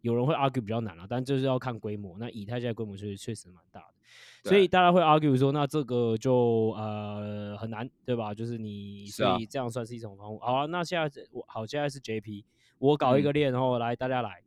[0.00, 2.16] 有人会 argue 比较难啊，但就是要看规模。
[2.20, 8.32] 那以太现在规模确实确实蛮大的，所以大家会 argue 说，那这个就呃很难，对吧？
[8.32, 10.46] 就是你所以这样算是一种方法。
[10.46, 12.44] 好啊，那现在我好，现在是 JP，
[12.78, 14.40] 我搞一个链，然后来大家来，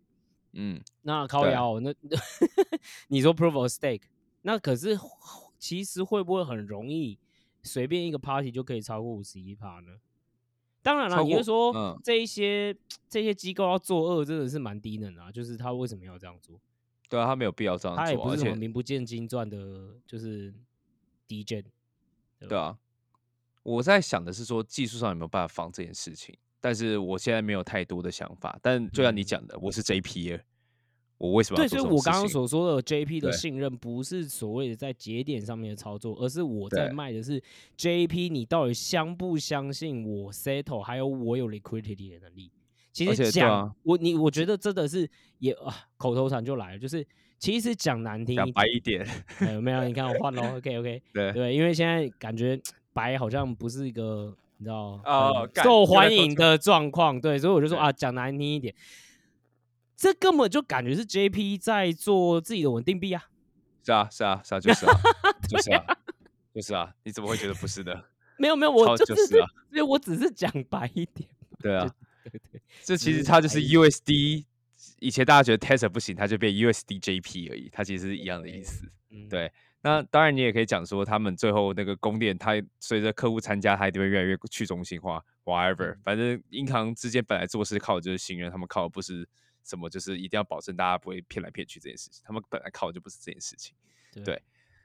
[0.53, 1.93] 嗯，那靠对腰，那
[3.09, 4.03] 你说 proof of stake，
[4.43, 4.97] 那可是
[5.59, 7.19] 其实会不会很容易
[7.61, 9.91] 随便一个 party 就可以超过五十一趴呢？
[10.83, 12.75] 当然了，你是说、嗯这一些
[13.07, 15.31] 这些机构要作恶，真的是蛮低能啊！
[15.31, 16.59] 就是他为什么要这样做？
[17.09, 20.53] 对啊，他没有必要这样做，他也不是什么名不见经传的，就是
[21.27, 21.65] DJ，
[22.47, 22.77] 对啊，
[23.63, 28.57] 我在想的是说技术上有没有办法防这件事情，但是我现在没有太多的想法。
[28.61, 30.45] 但就像你嗯讲的，我是 JP 耶，
[31.21, 31.93] 我为什么要对，所以？
[31.93, 37.39] 我刚刚所说的 JP 的信任，不是所谓的在节点上面的操作，而是我在对卖的是
[37.77, 42.49] JP，你到底相不相信我 settle，还有我有 liquidity 的能力。
[42.91, 45.07] 其实讲、啊我你，我觉得真的是
[45.37, 47.05] 也啊，口头禅就来了，就是
[47.37, 49.07] 其实讲难听讲一点，白一点，
[49.39, 49.83] 哎有没有？
[49.85, 52.59] 你看我换了，OK OK，对对，因为现在感觉
[52.93, 58.73] 白好像不是一个你知道很哦干受欢迎的状况，对，所以我就说啊，讲难听一点，
[60.01, 63.23] 这根本就感觉是 JP 在做自己的稳定币啊。
[63.85, 64.97] 是啊是啊是啊，就是啊，
[65.47, 65.97] 就是啊，
[66.55, 68.03] 就是啊，你怎么会觉得不是的？
[68.39, 71.29] 没有没有， 我超就就是是啊，所以我只是讲白一点，
[71.59, 71.87] 对啊，
[72.23, 74.43] 对对，这其实它就是 USD，
[74.97, 78.91] 以前大家觉得 Tesla 不行，它就变 USD JP 而已，它其实是一样的意思。
[79.11, 79.51] 嗯，对，
[79.83, 89.27] 那当然你也可以讲说，他们最后那个供电，它随着客户参加，它一定会越来越去中心化，whatever，嗯反正银行之间本来做事靠的就是信任，他们靠的不是
[89.63, 93.75] 什么，就是一定要保证大家不会骗来骗去这件事情，他们本来靠的就不是这件事情。
[94.25, 94.41] 对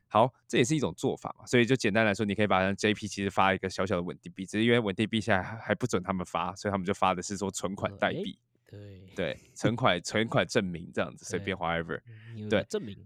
[0.09, 8.39] 好，这也是一种做法嘛，所以就简单来说，你可以把它 JP 其实发一个小小的稳定币，只是因为稳定币现在还还不准他们发，所以他们就发的是说存款代币，
[8.71, 12.01] 对， 对，存款存款证明这样子，随便 whatever。
[12.49, 12.97] 对证明，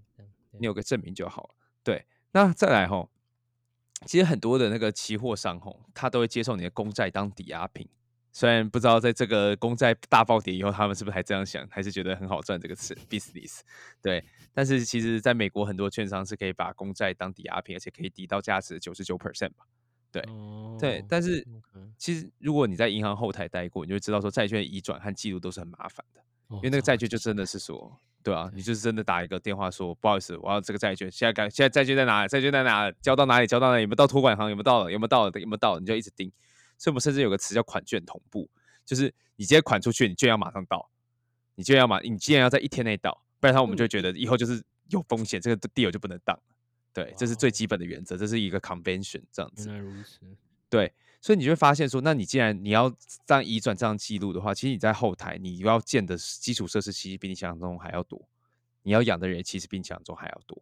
[0.59, 1.55] 你有个证明就好了。
[1.83, 3.11] 对，那再来吼，
[4.05, 7.89] 其实很多的那个期货商吼，他都会接受你的公债当抵押品。
[8.33, 13.61] 虽然不知道在这个公债大暴跌以后，他们是不是还这样想，还是觉得很好赚这个词 business？
[14.01, 19.65] 对，但是其实在美国很多券商是可以把公债当抵押品，而且可以抵到价值九十九 percent 吧。
[20.13, 20.23] 对
[20.79, 21.47] 对哦，但是
[21.97, 26.21] 其实如果你在银行后台待过，你就知道说债券移转和记录都是很麻烦的。
[26.51, 32.29] 因因为那个债券就真的是说，对啊，你就是真的打一个电话说，不好意思，我要这个债券，现在该现在债券在哪里？
[32.29, 32.91] 债券在哪？
[33.01, 33.47] 交到哪里？
[33.47, 33.83] 交到哪里？
[33.83, 34.51] 有没有到托管行？
[34.51, 34.91] 有没有到了？
[34.91, 35.31] 有没有到了？
[35.41, 35.81] 有没有到了？
[35.81, 36.31] 你就一直盯。
[36.81, 38.49] 所以我们甚至有个词叫款券同步，
[38.87, 40.91] 就是你直接款出去，你券要马上到，
[41.57, 46.41] 你就要马，你既然要在一天内到，不然的话我们就觉得以后就是有风险，这个 deal 就不能当。
[46.95, 49.77] 对，这是最基本的原则，这是一个 convention 这样子原。
[49.77, 50.21] 来如此，
[50.71, 52.89] 对，所以你就会发现说，那你既然你要
[53.27, 58.27] 这样移转这样记录的话，其实你在后台你要建的基础设施其实比你想象中还要多，
[58.83, 60.61] 你要养的人其实比你想象中还要多。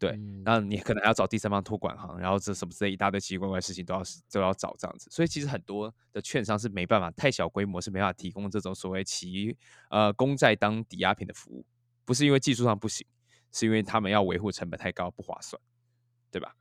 [0.00, 9.54] 对，嗯然后你可能还要找第三方托管行，然后这什么之类一大堆奇奇怪怪的事情都要都要找这样子，所以其实很多的券商是没办法太小规模是没办法提供这种所谓其
[9.90, 11.64] 呃公债当抵押品的服务，
[12.06, 13.06] 不是因为技术上不行，
[13.52, 15.60] 是因为他们要维护成本太高不划算，
[16.30, 16.56] 对吧？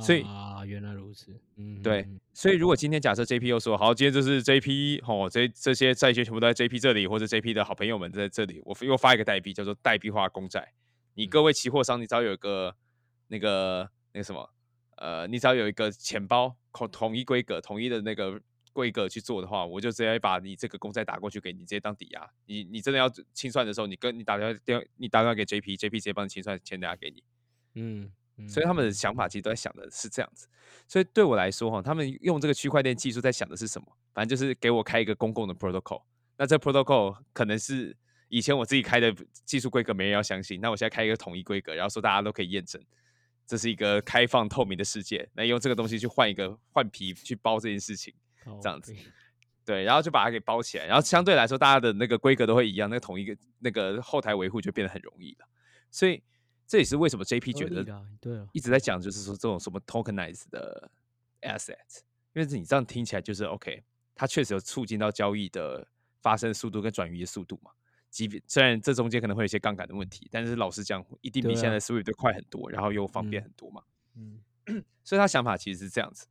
[0.00, 10.72] 所以啊，原来如此，嗯，对嗯，所以如果今天假设 JP 又说好，今天就是 JP 哦，这这些债券全部都在 JP 这里，或者 JP 的好朋友们在这里，我又发一个代币叫做代币化公债。
[11.14, 12.74] 你各位期货商，你只要有一个
[13.32, 14.46] 那个那个什么，
[14.96, 18.38] 呃，你只要有一个钱包统统一规格、统一的那个
[18.74, 22.30] 规格去做的话，我就直接把你这个公债打过去给你，直接当抵押。
[22.44, 27.24] 你你真的要清算的时候，你跟你打电话电话你打电话给 JP，JP 直接帮你清算钱拿给你。
[27.74, 28.12] 嗯，
[28.46, 30.46] 所以他们的想法其实都在想的是这样子。
[30.86, 33.96] 所以对我来说，哈，他们用这个区块链技术在想的是什么？
[34.12, 36.02] 反正就是给我开一个公共的 protocol。
[36.36, 37.96] 那这 protocol 可能是
[38.28, 39.14] 以前我自己开的
[39.44, 40.60] 技术规格，没人要相信。
[40.60, 42.82] 那我现在开一个统一规格，然后说大家都可以验证，
[43.46, 45.28] 这是一个开放透明的世界。
[45.34, 48.14] 那用这个东西去换一个换皮去包这件事情，
[48.60, 48.94] 这样子
[49.64, 55.46] 对，然后就把它给包起来，然后相对来说，大家的那个规格都会一样，那个统一个那个后台维护就变得很容易了。
[55.90, 56.20] 所以
[56.66, 57.84] 这也是为什么 JP 觉得
[58.20, 60.90] 对啊，一直在讲，就是说这种什么 tokenize 的
[61.42, 61.76] asset，
[62.34, 63.84] 因为你这样听起来就是 OK，
[64.16, 65.86] 它确实有促进到交易的
[66.20, 67.70] 发生速度跟转移的速度嘛。
[68.12, 73.82] 即便虽然这中间可能会有一些杠杆的问题，但是老实讲，一定比现在 Swift 快很多，然后又方便嗯很多嘛。
[74.14, 76.26] 嗯，所以他想法其实是这样子。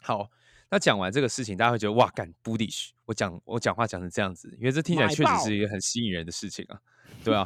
[0.00, 0.30] 好，
[0.70, 6.80] 那讲完这个事情，大家会觉得哇，干 bullish，我讲我讲话讲成这样子，因为这听起来确实是一个很吸引人的事情啊，
[7.24, 7.44] 对啊，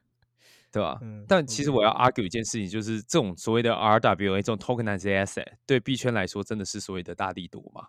[0.72, 7.88] 对吧、嗯但其实我要 argue 一件事情，就是这种所谓的 RWA 这种 tokenized asset 对币圈来说真的是所谓的大力多嘛？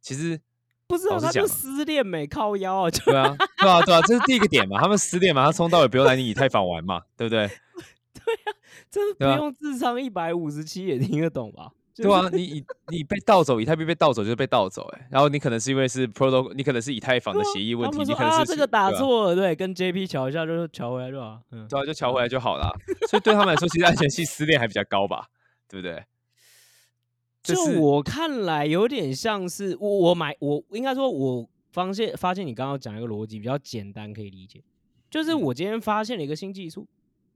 [0.00, 0.40] 其实
[0.90, 7.48] 不知道他就老实讲啊失恋没靠腰啊，就对啊，对啊，对啊，这是第一个点嘛，他们失恋嘛，他从头到尾不用来你以太坊玩嘛，对不对？
[8.90, 11.70] 这 不对啊用智商一百五十七也听得懂吧？
[11.94, 22.72] 就对啊，你以你被盗走，以太币被盗走就是被盗走、欸，然后你可能是因为是 protocol，你可能是以太坊的协议问题，你可能是啊这个打错了，对，跟 JP 瞧一下就瞧回来就好，嗯，对啊，就调回来就好了。
[23.08, 25.26] 所以对他们来说，其实安全性失恋还比较高吧，
[25.68, 26.02] 对不对？
[27.54, 34.62] 这就我看来有点像是我我买我应该说，我发现发现你刚刚讲一个逻辑比较简单可以理解，
[35.10, 36.86] 就是嗯我今天发现了一个新技术，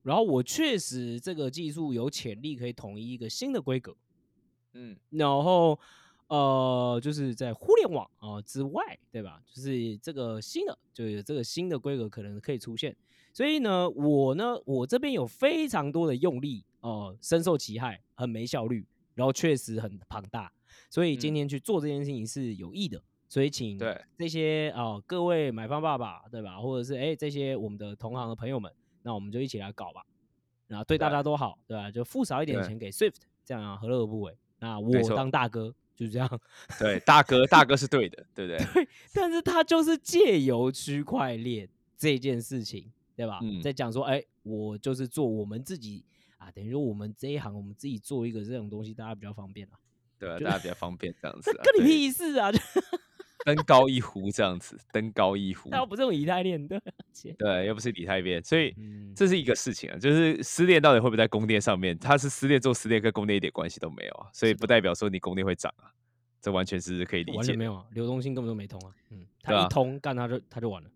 [0.02, 3.94] 然后我确实这个技术有潜力可以统一一个新的规格，
[4.72, 5.78] 嗯然后
[6.28, 9.40] 呃，就是在互联网啊、之外，对吧？
[9.52, 12.96] 就是这个新的，就是这个新的规格可能可以出现。
[13.32, 20.52] 所以呢，我呢，我这边有非常多的用力哦、深受其害，很没效率，然后确实很庞大。
[20.90, 23.02] 所以今嗯天去做这件事情是有益的。
[23.26, 26.58] 所以请对这些啊、各位买方爸爸，对吧？
[26.60, 28.70] 或者是哎、这些我们的同行的朋友们，
[29.02, 30.04] 那我们就一起来搞吧。
[30.68, 31.90] 那对大家都好，对吧？
[31.90, 34.36] 就付少一点对钱给 Swift，这样啊，何乐而不为？
[34.60, 36.40] 那我当大哥就是这样。
[36.78, 38.88] 对，大哥，大哥是对的，对不 对？
[39.12, 43.40] 但是他就是借由区块链这件事情，对吧？
[43.42, 46.04] 嗯在讲说，哎、我就是做我们自己
[46.44, 49.78] 啊，等于说我们这一行，我们自己做一个这种东西，大家比较方便啊。
[50.18, 51.62] 对啊，大家比较方便这样子、啊。
[51.64, 52.52] 跟你屁事啊！
[52.52, 52.58] 就
[53.44, 55.78] 登高一呼这样子，登高一呼那。
[55.78, 56.80] 又不是用以太链的，
[57.38, 61.98] 对，又不是以太链，所以嗯，这是一个事情啊，就是失恋到底会不会在供电上面？
[61.98, 65.92] 它是失恋做失恋，跟供电一点关系都没有啊，所以不代表说你供电会涨啊，
[66.40, 67.36] 这完全是可以理解。
[67.36, 68.94] 完全没有啊，流动性根本就没通啊。
[69.10, 70.90] 嗯，他对啊一通干它就它就完了，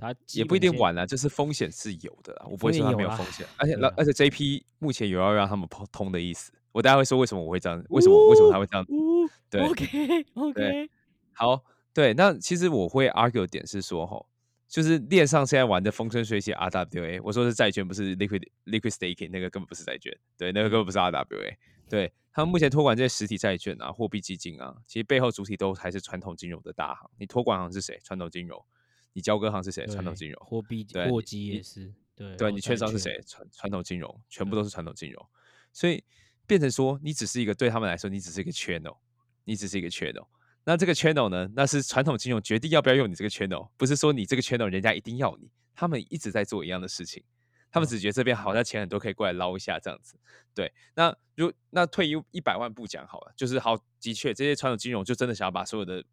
[0.00, 8.84] 对他也不一定晚啊，就是风险是有的啊，我不会说它没有风险，而且 对啊而而且 JP 目前有要让他们通通的意思，我大家会说为什么我会这样，为什么为什么他会这样？
[8.88, 10.90] 呜对，OK OK，
[11.32, 14.26] 好，对，那其实我会 argue 的点是说，吼，
[14.68, 21.54] 就是链上现在玩的风生水起 RWA，我说是债券，不是 liquid liquid staking，那个根本不是债券，对，那个根本不是 RWA，
[21.88, 27.10] 对他们目前托管这些实体债券啊、货币基金啊，其实背后主体都还是传统金融的大行。
[27.18, 27.98] 你托管行是谁？
[28.04, 28.64] 传统金融。
[29.12, 29.86] 你交割行是谁？
[29.86, 30.38] 传统金融。
[30.44, 33.20] 货币对货基也是，对，对你券商是谁？
[33.26, 35.26] 传传统金融，全部都是传统金融，
[35.72, 36.02] 所以
[36.46, 38.98] 变成说，你只是一个对他们来说，你只是一个 channel，
[39.44, 40.26] 你只是一个 channel。
[40.64, 41.48] 那这个 channel 呢？
[41.56, 47.24] 那是传统金融决定要不要用你这个 channel，不是说你这个 channel 人家一定要你，他们一直在做一样的事情，
[47.70, 50.18] 他们只觉得这边好像钱很多，可以过来捞一下这样子。
[50.54, 56.04] 对，那如那退一一百万步讲好了，就是好，的确这些传统金融就真的想要把所有的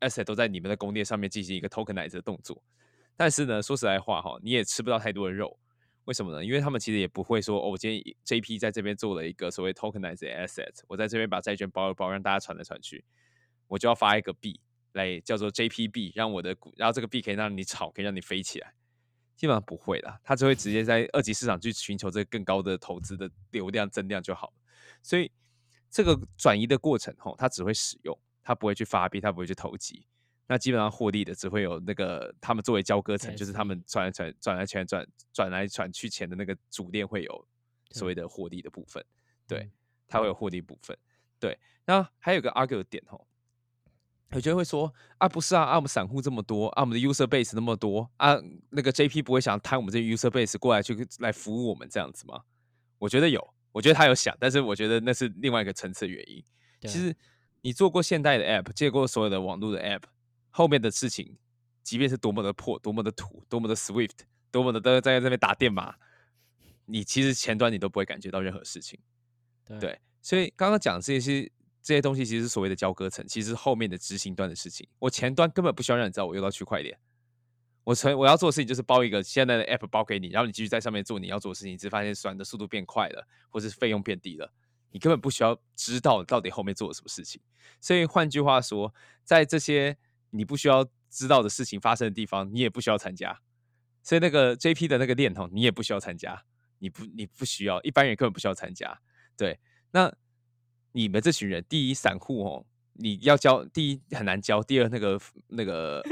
[0.00, 2.62] asset 都在你们的宫殿上面进行一个 tokenize 的动作，
[3.16, 5.58] 但是呢，说实在话哈，你也吃不到太多的肉。
[6.04, 6.44] 为什么呢？
[6.44, 13.04] 因为他们其实也不会说，哦，我今天 JP 在这边做了一个所谓 tokenized asset，我在这边把债券包一包，让大家传来传去，
[13.66, 14.60] 我就要发一个币
[14.92, 18.72] 来叫做 JP 币，让我的股，然后这个币可以让你炒，可以让你飞起来。
[19.34, 24.52] 基本上不会啦，他只会直接在二级市场去寻求这个更高的投资的流量增量就好了。
[25.02, 25.30] 所以
[25.90, 28.16] 这个转移的过程，吼，它只会使用，
[28.46, 30.06] 它不会去发币，他不会去投机。
[30.46, 37.48] 那基本上获利的只会有那个他们作为交割层，就是他们转来转转来转转转来转去钱的那个主链会有
[37.90, 39.04] 所谓的获利的部分，
[39.48, 39.72] 对嗯，
[40.06, 40.96] 它会有获利部分。
[41.40, 43.26] 对，那还有个 argue 的点吼，
[44.30, 48.40] 有些人会说啊，不是啊，啊我们散户这么多，啊我们的 user base 那么多啊，
[48.70, 52.40] 那个 JP 不会想摊我们这些 user base 过来去来服务我们这样子吗？
[52.98, 56.40] 我觉得有，我觉得他有想，但是我觉得那是另外一个层次的原因。
[56.82, 57.12] 其实
[57.66, 60.02] 你做过现代的 app，借过所有的网络的 app，
[60.50, 61.36] 后面的事情，
[61.82, 64.18] 即便是多么的破、多么的土、多么的 Swift、
[64.52, 65.96] 多么的都在这边打电码，
[66.84, 69.00] 你其实前端你都不会感觉到任何事情。
[69.64, 71.50] 对对，所以刚刚讲这些
[71.82, 74.88] 这些东西，其实是所谓的交割层，其实是后面的执行端的事情。
[75.00, 76.96] 我前端根本不需要让你知道我用到区块链，
[77.82, 84.52] 我成我要做的事情就是包一个现在的 app 包给你，然后你继续在上面做你要做的事情，你只发现算的速度变快了，或是费用变低了，
[84.96, 87.38] 你根本不需要知道到底后面做了什么事情。
[87.82, 88.94] 所以换句话说，
[89.24, 89.98] 在这些
[90.30, 93.42] 你不需要知道的事情发生的地方，你也不需要参加。
[94.02, 96.44] 所以那个 JP 的那个链头，你也不需要参加，
[96.78, 98.98] 你不你不需要，一般人根本不需要参加。
[99.36, 100.10] 对，那
[100.92, 106.02] 你们这群人，第一散户哦，你要教，第一很难教，第二那个那个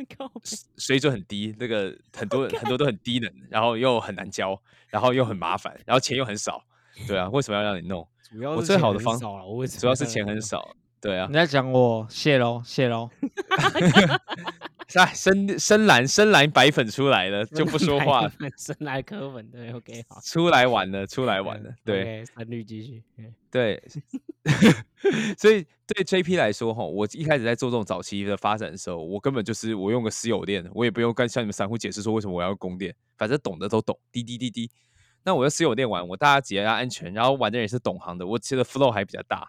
[0.78, 6.64] 水准很低，那个很多很多都很低能，然后又很难教，然后又很麻烦，然后钱又很少，
[7.06, 8.08] 对啊，为什么要让你弄？
[8.54, 13.10] 我最好的方很少了，我为什主要是钱很少，对啊你，在讲我，谢喽，谢喽。
[14.94, 18.28] 哎，深深蓝深蓝白粉出来了，就不说话，
[18.58, 22.24] 生来磕粉，对，OK，好，出来玩了，出来玩了，对。
[22.24, 23.80] 三律继续，嗯对，
[25.38, 34.68] 所以对 JP 来说，哈，我一开始在做这种早期的发展的时候，我根本就是我用个私有链，我也不用跟像你们散户解释说为什么我要供电，反正懂的都懂，滴滴滴滴。
[35.22, 39.48] 那我在私有店玩，我大家节要安全，然后玩的人也是懂行的，我其实 flow 还比较大，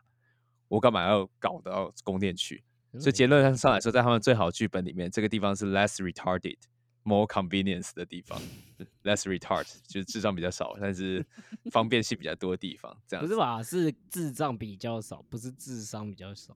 [0.67, 2.63] 我干嘛要搞到宫殿去？
[2.99, 6.57] 所以结论上上来说，在他们最好的剧本里面，这个地方是 less retarded。
[7.03, 8.39] more convenience 的地方，
[9.03, 11.25] less retard 就是智障比较少，但是
[11.71, 13.63] 方便性比较多的地方，这样不是吧？
[13.63, 16.55] 是智障比较少，不是智商比较少。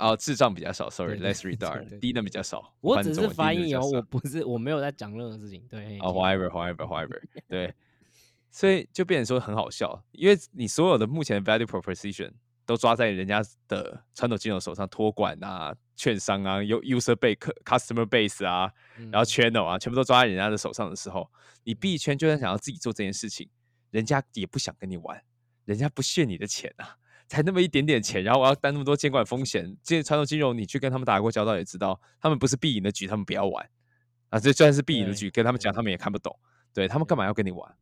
[0.00, 2.74] 哦，智障比较少，sorry，less retard，对低能比较少。
[2.80, 5.64] 我只是翻译哦，我不是，我没有在讲任何事情。
[5.70, 7.72] 对，啊请，whatever，whatever，whatever，对，
[8.54, 12.30] 所以就变成说很好笑，因为你所有的目前的 value proposition
[12.64, 18.72] 都抓在人家的传统金融手上，托管啊、券商啊、有 user base、customer base 啊，
[19.10, 19.26] 然后嗯。
[19.26, 21.28] channel 啊，全部都抓在人家的手上的时候，
[21.64, 23.50] 你币圈就算想要自己做这件事情，
[23.90, 25.20] 人家也不想跟你玩，
[25.64, 26.94] 人家不屑你的钱啊，
[27.26, 33.68] 才那么一点点钱，然后我要担那么多监管风险，这些传统金融你去跟他们打过交道也知道，他们不是必赢的局，他们不要玩。
[34.28, 36.38] 啊，这就算是必赢的局，跟他们讲他们也看不懂，
[36.72, 37.76] 对他们干嘛要跟你玩？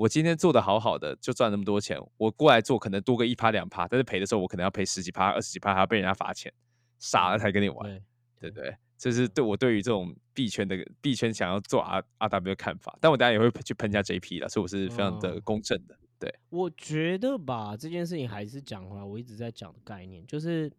[0.00, 6.50] 我今天做的好好的，就赚那么多钱，我过来做可能多个一趴两趴，但是赔的时候我可能要赔十几趴、二十几趴，还要被人家罚钱，
[6.98, 8.00] 傻了才跟你玩，对
[8.40, 8.74] 对不对？
[8.96, 15.94] 这是对我对于这种币圈的币圈想要做 R R W 的看法，但我等下也会去喷一下 J P 的，所以我是非常的哦公正的。
[16.18, 20.72] 对，我觉得吧，这件事情还是讲回来，我一直在讲的概念，就是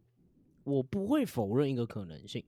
[0.63, 2.43] 我不会否认一个可能性，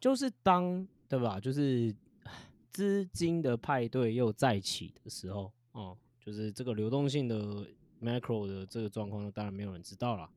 [0.00, 1.94] 就是当对吧，就是
[2.72, 7.66] 资金的派对又再起的时候，哦，就是这个流动性的
[8.00, 10.30] macro 的这个状况，当然没有人知道了。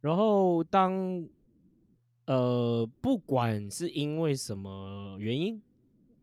[0.00, 1.28] 然后当
[2.24, 5.60] 呃，不管是因为什么原因，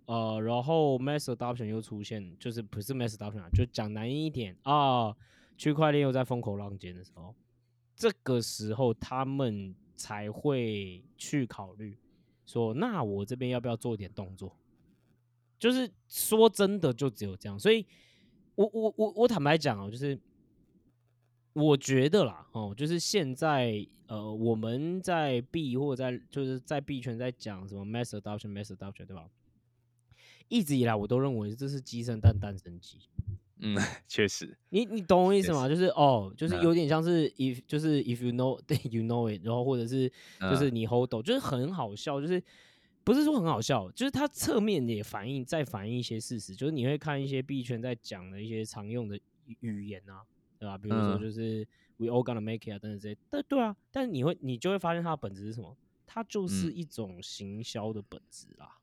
[0.05, 5.15] 呃，然后 mass adoption 又出现，就是不是 mass adoption 啊，就讲难一点啊，
[5.57, 7.35] 区块链又在风口浪尖的时候，
[7.95, 11.97] 这个时候他们才会去考虑
[12.45, 14.55] 说，那我这边要不要做点动作？
[15.59, 17.59] 就是说真的，就只有这样。
[17.59, 17.85] 所以
[18.59, 20.19] 我我我我坦白讲哦，就是
[21.53, 29.29] 我觉得啦，哦，就是现在呃，我们在币或者在就是在币圈在讲什么 mass adoption mass adoption 对吧？
[30.49, 32.97] 一直以来我都认为这是鸡生蛋蛋生鸡。
[33.61, 33.77] 嗯，
[34.09, 35.69] 确实，你你懂我意思确吗？
[35.69, 42.43] 就是哦，就是嗯有点像是 if 就是 if you know 对 you know it，然后或者是就是嗯你 hold 懂，就是很好笑，就是
[43.09, 50.21] 不是说很好笑，就是它侧面也反映在反映一些事实，就是你会看一些币圈在讲的一些常用的语语言啊，
[50.59, 50.77] 对吧？
[50.77, 55.75] 比如说嗯就是 we all gonna make it 啊等等这些，对对啊，但是你会你就会发现它的本质是什么？
[56.05, 58.77] 它就是嗯一种行销的本质啦。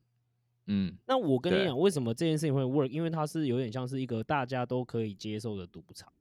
[0.67, 2.89] 嗯那我跟你对讲，为什么这件事情会 work？
[2.89, 6.13] 因为它是有点像是一个大家都可以接受的赌场，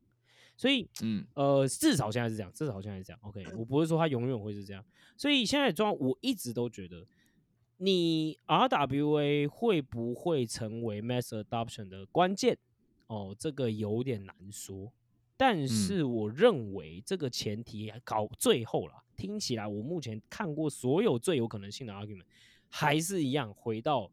[0.56, 3.20] 所以嗯呃，至少现在是这样，至少现在是这样。
[3.24, 4.86] OK，我不会说它永远会是这样。
[5.18, 7.04] 所以现在的状况，我一直都觉得，
[7.78, 12.58] 你 RWA 会不会成为 mass adoption 的关键？
[13.08, 14.92] 哦，这个有点难说。
[15.38, 22.24] 但是我认为这个前提搞最后了，听起来我目前看过所有最有可能性的 argument，
[22.70, 24.10] 还是一样回到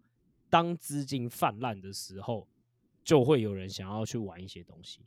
[0.50, 2.48] 当资金泛滥的时候，
[3.04, 5.00] 就会有人想要去玩一些东西。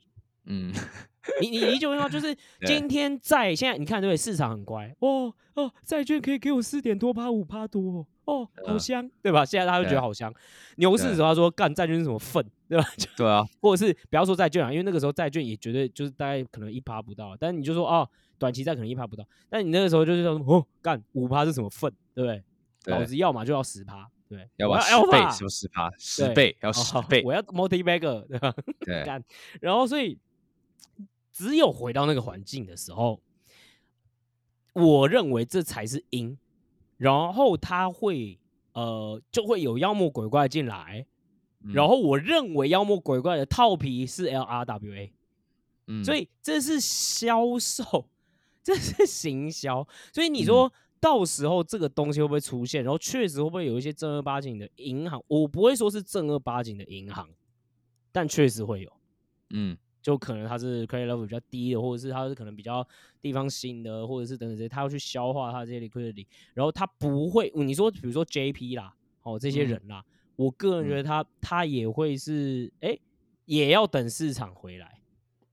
[0.46, 0.72] 嗯，
[1.40, 2.08] 你你理解我意思吗？
[2.08, 2.34] 就是
[2.66, 4.16] 今天在现在你看对？
[4.16, 9.44] 市场很乖哦哦，债券可以给我四点多趴五趴多哦，哦好嗯香，对吧？
[9.44, 10.32] 现在大家会觉得好香。
[10.76, 12.84] 牛市的对时候他说干债券是什么粪， 对吧？
[13.16, 22.42] 对啊，或者是不要说债券啊，因为那个时候债券也绝对就是大概可能一趴不到，但你就说哦，短期债可能一趴不到，但你那个时候就是说哦，干五趴是什么粪，对不对？
[22.86, 25.90] 老子要么就要十趴，对，要我把十倍不是十趴？
[25.98, 28.54] 十倍要哦十倍，我要 multi bagger，对吧？
[28.80, 29.20] 对，干，
[29.60, 30.16] 然后所以
[31.32, 33.20] 只有回到那个环境的时候，
[34.72, 36.38] 我认为这才是因，
[36.96, 38.38] 然后他会
[38.72, 41.06] 呃就会有妖魔鬼怪进来，
[41.60, 45.10] 然嗯后我认为妖魔鬼怪的套皮是 LRWA，、
[45.86, 48.08] 嗯所以这是销售，
[48.62, 50.72] 这是行销，所以你嗯说。
[50.98, 52.82] 到时候这个东西会不会出现？
[52.82, 55.22] 然后确实会不会有一些正儿八经的银行？
[55.28, 57.28] 我不会说是正儿八经的银行，
[58.10, 58.90] 但确实会有。
[59.50, 62.86] 嗯就可能他是 credit level 比较低的，或者是他是可能比较
[63.20, 69.66] 地方新的，或者是等等这些，他要去消化他这些 liquidity，然后他不会，你说比如说 JP 啦，哦这些嗯。
[69.66, 70.04] 人啦，
[70.36, 72.96] 我个人觉得他他也会是，哎、
[73.46, 75.00] 也要等市场回来，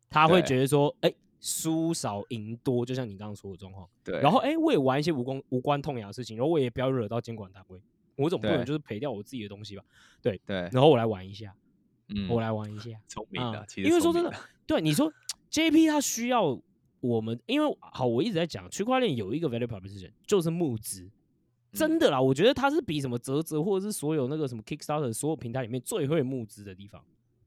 [0.07, 7.81] 他会觉得说，哎、输少赢多，就像你刚刚说的状况，对，然后哎、我也玩一些无关无关痛痒的事情，然后我也不要惹到监管单位，
[8.17, 9.83] 我总不能就是赔掉我自己的东西吧，
[10.21, 11.55] 对对，然后我来玩一下，
[12.09, 14.33] 嗯，我来玩一下，聪明的啊，其实因为说真的
[14.65, 15.11] 对你说
[15.51, 16.61] JP 它需要
[16.99, 21.09] 我们，因为好，我一直在讲区块链有一个 value proposition 就是募资，
[21.71, 27.03] 真的啦，我觉得它是比什么泽泽或者是所有那个什么 Kickstarter 所有平台里面最会募资的地方，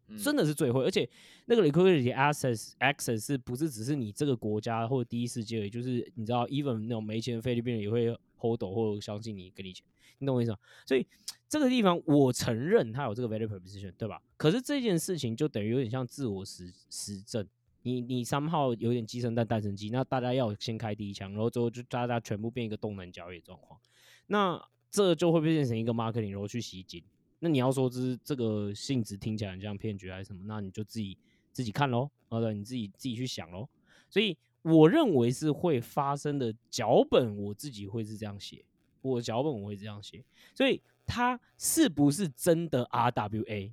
[0.09, 1.09] 嗯真的是最会，而且
[1.47, 9.85] 那个 liquidity access access 是不是只是你这个国家或者第一世界，就是你知道 even 那种没钱的菲律宾人也会 hold 或者相信你给你钱，
[10.19, 10.59] 你懂我意思吗？
[10.87, 11.07] 所以
[11.49, 14.21] 这个地方我承认它有这个 value proposition，对吧？
[14.37, 17.47] 可是这件事情就等于有点像自我实实证，
[17.83, 23.79] 你你三号有点鸡生蛋蛋生鸡，那大家要先开第一枪，然后最后就大家全部变一个动能交易状况，
[24.27, 24.61] 那
[24.91, 27.03] 这就会变成一个 marketing，然后去吸金。
[27.39, 31.17] 那你要说这是这个性质听起来很像骗局还是什么，那你就自己
[31.53, 33.69] 自己看喽，好的，你自己自己去想喽。
[34.09, 38.65] 所以我认为是会发生的脚本，我自己会是这样写，
[39.07, 43.73] 我脚本我会这样写，所以它是不是真的 RWA？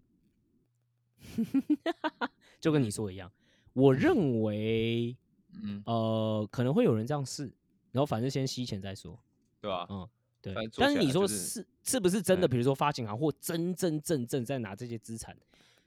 [2.60, 3.32] 就跟你说一样，
[3.74, 5.16] 我认为
[5.62, 7.52] 嗯，呃可能会有人这样试，
[7.92, 9.20] 然后反正先吸钱再说。
[9.62, 9.88] 对吧？
[9.90, 10.06] 嗯，
[10.42, 12.46] 对但是你说是是是不是真的？
[12.46, 15.34] 嗯比如说发行行或真真正正在拿这些资产，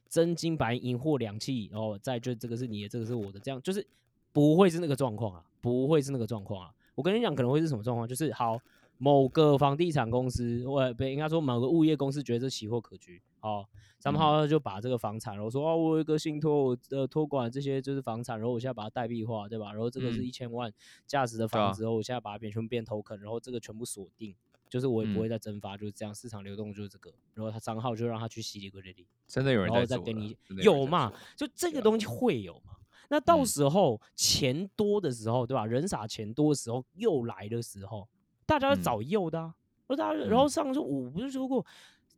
[0.09, 3.86] 真金白银或两气，然后再就这个是你的，这个是我的，这样就是
[4.32, 6.74] 不会是那个状况啊，不会是那个状况啊。
[6.94, 8.09] 我跟你讲，可能会是什么状况？
[8.09, 8.59] 就是好，
[8.99, 13.66] 某个房地产公司，或不应该说某个物业公司觉得这期货可居，哦，
[14.01, 19.72] 他们嗯好就把这个房产，然后说哦，我有一个信托，我呃托管这些就是房产，然后我现在把它代币化，对吧？
[19.72, 20.72] 然后这个是嗯一千万
[21.07, 24.34] 价值的房子，然后我现在把它变全部变 token，然后这个全部锁定，
[24.70, 31.12] 就是我也不会嗯再蒸发，就是这样，市场流动就是这个，然后他账号就让他去洗 liquidity，真的有人然后在做了再给你有嘛？
[31.36, 32.72] 就这个东西会有嘛？
[33.09, 35.64] 那到嗯时候钱多的时候，对吧？
[35.66, 38.09] 人傻钱多的时候又来的时候，
[38.47, 39.55] 大家找右的啊。
[39.86, 41.64] 然后大家，然后嗯上次我不是说过，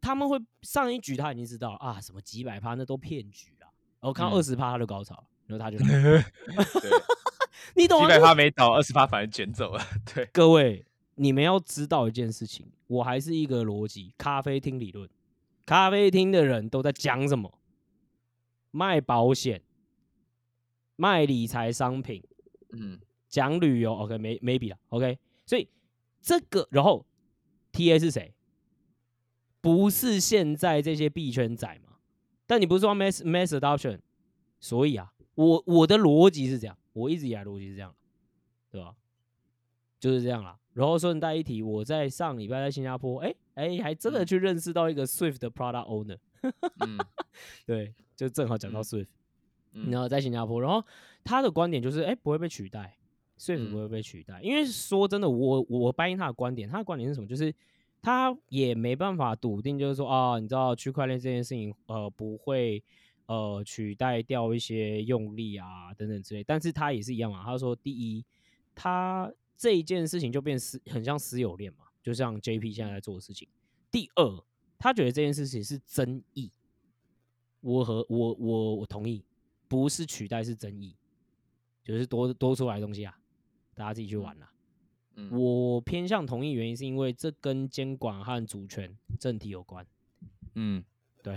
[0.01, 3.67] 他们会上一局他已经知道啊，什么几百趴那都骗局啊。
[4.01, 6.25] 然后看到嗯二十趴他就高潮，然后他就来，
[7.75, 8.09] 你懂吗？
[8.09, 9.83] 几百趴没倒，二十趴反而卷走了。
[10.15, 10.85] 对，各位，
[11.17, 15.09] 你们要知道一件事情，我还是一个逻辑，咖啡厅理论。
[15.67, 17.59] 咖啡厅的人都在讲什么？
[18.71, 19.61] 卖保险、
[20.97, 22.23] 卖理财商品、
[22.71, 25.19] 嗯讲旅游，OK，没 maybe 了，OK。
[25.45, 25.69] 所以
[26.21, 27.07] 这个，然后
[27.73, 28.35] TA 是谁？
[29.61, 31.99] 不是现在这些币圈仔嘛？
[32.47, 34.01] 但你不是说 mass mass adoption，
[34.61, 37.95] 所以啊，我我的逻辑是这样，我一直以来逻辑是这样，
[38.71, 38.95] 对吧？
[40.01, 40.59] 就是这样啦。
[40.75, 46.19] 然后顺带一提，我在上礼拜在新加坡，哎、哎、还真的嗯去认识到一个 Swift 的 product owner，
[46.87, 46.99] 嗯
[47.67, 49.09] 对，就正好讲到嗯 Swift，、
[49.73, 50.85] 嗯然后在新加坡，然后
[51.25, 52.97] 他的观点就是，哎、不会被取代
[53.39, 57.27] ，Swift 嗯不会被取代，因为说真的，我我掰他的观点，他的观点是什么？
[57.27, 57.55] 就是
[58.03, 62.83] 他也没办法笃定，就是说啊，你知道区块链这件事情，呃，不会
[63.27, 68.25] 呃取代掉一些用力啊等等之类，但是他也是一样嘛，他说第一，
[68.75, 73.49] 他这一件事情就变私很像私有链嘛，就像 JP 现在在做的事情。
[73.91, 74.45] 第二，
[74.79, 76.53] 他觉得这件事情是争议，
[77.61, 79.25] 我和我我我同意，
[79.67, 80.95] 不是取代是争议，
[81.83, 83.19] 就是多多出来的东西啊，
[83.79, 84.53] 大家自己去玩啦。
[85.21, 89.85] 嗯我偏向同意，原因是因为这跟监管和主权政体有关。
[90.55, 90.85] 嗯，
[91.23, 91.37] 对，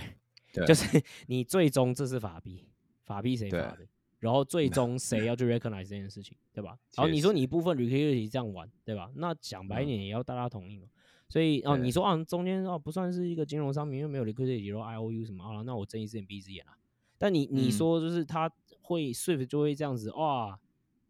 [0.53, 2.65] 对就是 你最终这是法币，
[3.03, 3.87] 法币谁对发的？
[4.19, 6.77] 然后最终谁要去 recognize 这件事情， 对吧？
[6.95, 9.09] 然后你说你一部分 liquidity 这样玩，对吧？
[9.15, 10.87] 那讲白一嗯点，也要大家同意嘛。
[11.27, 16.77] 所以哦，你说啊，中间哦不算是一个金融商品，因为没有 liquidity，然后 IOU 什么啊，那我睁一只眼闭一只眼啊。
[17.17, 20.59] 但你你嗯说就是他会 Swift 就会这样子哇，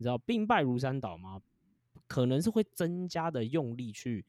[0.02, 1.40] 你知道兵败如山倒吗？
[2.08, 4.26] 可能是会增加的用力去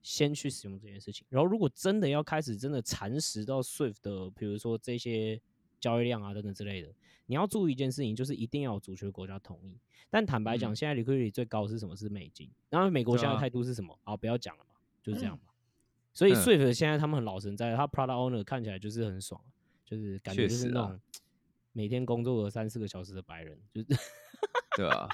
[0.00, 1.26] 先去使用这件事情。
[1.28, 5.38] 然后如果真的要开始真的蚕食到 Swift 的，比如说这些
[5.78, 6.88] 交易量啊等等之类的，
[7.26, 9.78] 你要注意一件事情，就是一定要有主权国家同意。
[10.08, 11.94] 但坦白讲，嗯现在 liquidity 最高是什么？
[11.94, 12.50] 是美金。
[12.70, 13.96] 然后美国现在态度是什么？
[14.04, 14.70] 啊，不要讲了嘛，
[15.02, 15.52] 就是这样嘛。
[16.14, 19.38] 所以嗯 Swift 现在他们很老神在，他 Product Owner 看起来就是很爽，
[19.84, 20.98] 就是感觉就是那种
[21.72, 23.88] 每天工作了三四个小时的白人，就是
[24.76, 25.08] 对啊，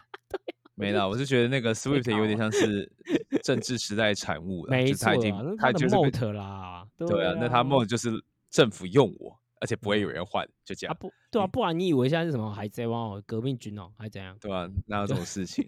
[0.74, 2.90] 没啦，我是觉得那个 Swift 有点像是
[3.42, 8.10] 政治时代产物了，没就是他已经错他就是啦，对啊，那他梦就是
[8.50, 14.36] 政府用我，而且不会有人换，就这啊样，不对啊，不然你以为现在是什么海贼王哦，革命军哦，还怎样？
[14.40, 14.68] 对啊？
[14.86, 15.66] 哪有 这种事情？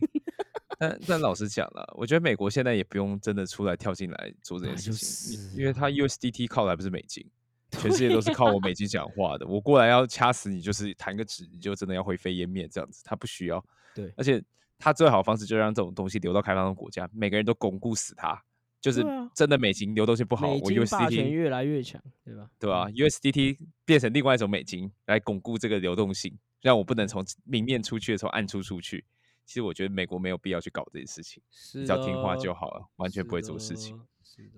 [0.78, 7.26] 但但老实讲了，我觉得美国现在也不用真的出来跳进来做这件事情，因是因为他 USDT 靠的还不是美金，
[7.72, 9.46] 全世界都是靠我美金讲话的。
[9.46, 13.02] 我过来要掐死你，就是弹个指，你就真的要灰飞烟灭这样子。
[13.04, 13.64] 他不需要，
[14.04, 14.42] 对而且
[14.78, 18.42] 他最好的方式就是让这种东西流到开放中国家，每个人都巩固死它。
[18.80, 22.48] 就是真的美金流动性不好，我 USDT 越来越强，对吧？
[22.60, 29.04] 对吧、USDT 变成另外一种美金来巩固这个流动性，让我不能从明面出去的时候暗出出去。
[29.44, 34.00] 其实我觉得美国没有必要去搞这些事情，是只要听话就好了，完全不会做事情。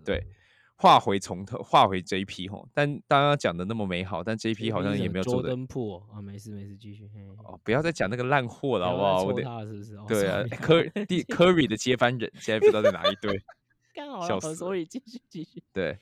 [0.05, 0.23] 对，
[0.81, 7.07] 话回从头，话回 JP 吼，但刚刚讲的那么美好，但 JP 好像也没有做的 p o 啊，没事没事，继续。
[7.15, 9.25] 嘿哦，不要再讲那个烂货了好不好？
[9.25, 9.97] 我得是不是？
[9.97, 13.39] 哦对啊 科第 Curry 的接班人现在不知道在哪一队。
[13.95, 15.63] 刚好所以继续继续。
[15.71, 15.99] 对，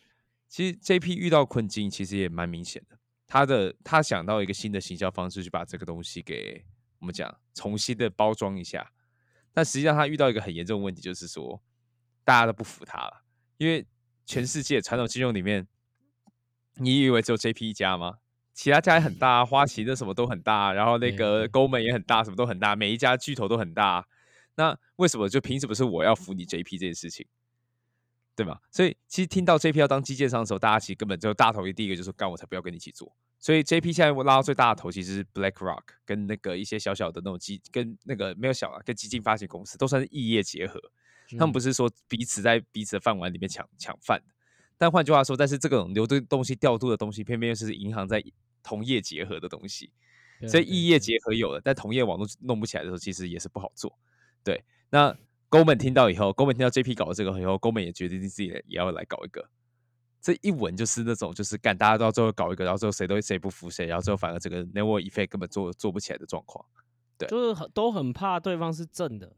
[0.46, 6.64] 其实 JP 遇到困境其实也蛮明显的，他的他想到一个新的行销方式去把这个东西给
[7.00, 8.92] 我们讲重新的包装一下，
[9.52, 11.60] 但实际上他遇到一个很严重的问题，就是说
[12.24, 13.24] 大家都不服他了，
[13.56, 13.84] 因为
[14.28, 15.66] 全世界传统金融里面，
[16.74, 18.18] 你以为只有 JP 一家吗？
[18.52, 24.04] 其他家也很大啊，花旗的什么都很大啊，然后那对个对勾门也很大，什么都很大，每一家巨头都很大啊。
[24.56, 27.26] 那为什么就凭什么是我要服你 JP 这件事情？
[28.36, 28.60] 对吧？
[28.70, 33.10] 所以其实听到 JP 要当基建商的时候，大家其实根本就大头一第一个就是干我才不要跟你一起做。
[33.38, 40.78] 所以 JP 现在我拉到最大的头其实是 BlackRock 跟那个一些小小的那种基跟那个没有小啊，跟基金发行公司都算是异业结合。
[41.36, 44.32] 他们不是是说彼此在彼此的饭碗里面抢抢饭的，
[44.78, 48.22] 但换句话说，但是这种流动东西调度的东西，偏偏又是银行在
[48.62, 49.90] 同业结合的东西，
[50.46, 53.98] 所以异业结合有了，但同业网络弄不起来的时候，其实也是不好做。
[54.44, 55.14] 对，那
[55.50, 59.48] Goldman 听到以后，Goldman 听到 JP 搞了这个以后，Goldman 也决定自己也要来搞一个。
[60.20, 66.64] 这一闻就是那种，就是干大家都要最后搞一个，然后最后谁都谁不服谁，然后最后反而这个 network effect 根本做做不起来的状况。
[67.16, 69.34] 对就是很都很怕对方是正的，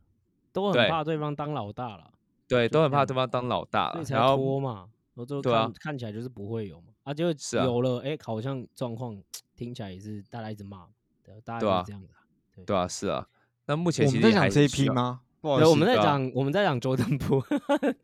[0.53, 2.11] 都很怕对方当老大了，
[2.49, 4.89] 对，都很就这样怕对方当老大了然后拖嘛。
[5.15, 9.21] 然后最后对啊看看起来就是不会有嘛，啊，就是啊有了，哎，好像状况
[9.57, 10.87] 听起来也是大家一直骂，
[11.23, 12.65] 对，大对啊概就是这样的啊。
[12.65, 13.27] 对啊，是啊。
[13.67, 14.93] 那目前我们在讲其实也还是需 JP？
[14.93, 15.21] 吗？
[15.41, 17.41] 不好意对，思，我们在讲我们在讲 Jordan 普，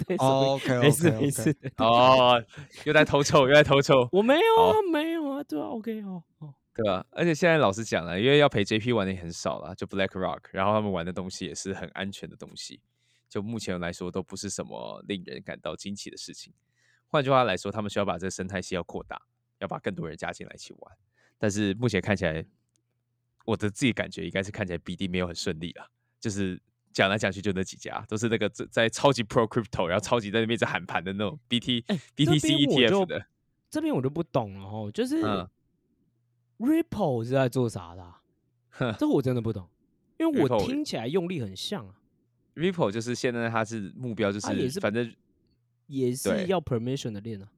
[0.07, 2.43] 对，哦 所以，OK 没事没事哦，
[2.85, 12.81] 又在偷臭，又在偷臭，我没有啊，没有啊，对啊，OK 哦，哦，对吧、而且现在老实讲了，因为要陪 JP 玩的也很少了，就 BlackRock，然后他们玩的东西也是很安全的东西，
[13.31, 16.53] 就目前来说都不是什么令人感到惊奇的事情。
[17.09, 19.19] 换句话来说，他们需要把这个生态系要扩大，
[19.59, 20.97] 要把更多人加进来一起玩。
[21.39, 22.45] 但是目前看起来，
[23.47, 26.61] 我的自己感觉应该是看起来 BD 没有很顺利了，就是
[26.93, 33.27] 讲来讲去就那几家，都是那个在在超级 Pro Crypto，然后超级在那边在喊盘的那种 BT、哎 BTC 这边我 ETF 的。
[33.71, 35.49] 这边我就不懂了哦，就是嗯
[36.59, 39.69] Ripple 是在做啥的 这我真的不懂，
[40.19, 41.95] 因为我听起来用力很像啊
[42.55, 45.15] ，Ripple 就是现在它是目标，就是是反正
[45.87, 47.49] 也是要 permission 的链啊。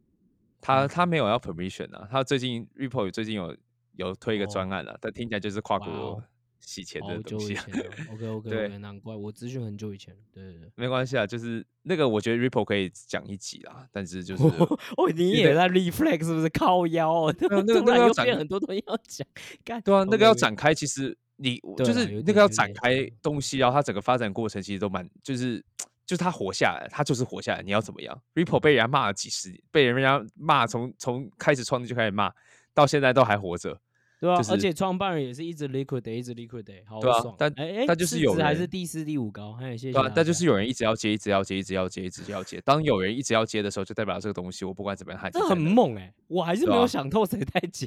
[0.60, 3.56] 他他没有要 permission 啊，他最近 Ripple 最近有
[3.94, 6.24] 有推一个专哦案了、但听起来就是跨哇国哦
[6.60, 10.70] 洗钱的东西啊，久以前了，OK OK 对 OK，难怪我资讯很久以前了，对对对。
[10.74, 17.34] 没关系啊，就是那个我觉得 Ripple 可以讲一集啦，但是就 是哦，你也在 reflex 是不是靠腰哦？
[17.40, 19.26] 那个那个要展又变很多东西要讲，
[19.64, 25.64] 干对啊，那个要展开，其实你就是那个要展开东西，然后它整个发展过程其实都蛮就是。
[26.08, 27.62] 就是他活下来，他就是活下来。
[27.62, 32.32] 你要怎么样？Ripple 被人家骂了几十年，被人家骂从从开始创立就开始骂，
[32.72, 33.78] 到现在都还活着。
[34.20, 37.22] 对啊，就是而且创办人也是一直 liquidate，一直 liquidate，好对啊。
[37.38, 42.60] 但哎哎，但就是市值还是第四、第五高，哎，谢谢对啊但就是有人一直要接，一直要接，一直要接，一直要接。
[42.62, 47.86] 当有人一直要接的时候，就代表这个东西我不管怎么样，它已这很猛哎，我还是没有想透谁在 接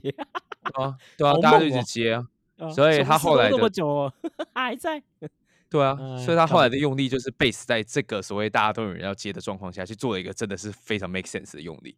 [0.72, 0.84] 啊。
[0.86, 2.26] 啊，对啊，大家就一直接啊，
[2.60, 4.14] 啊所以他后来的么久了
[4.56, 5.04] 还在，
[5.70, 11.98] 对啊，哎所以他后干来的用力就是 base 在这个所谓大家都有人要接的状况下去做了一个真的是非常 make sense 的用力。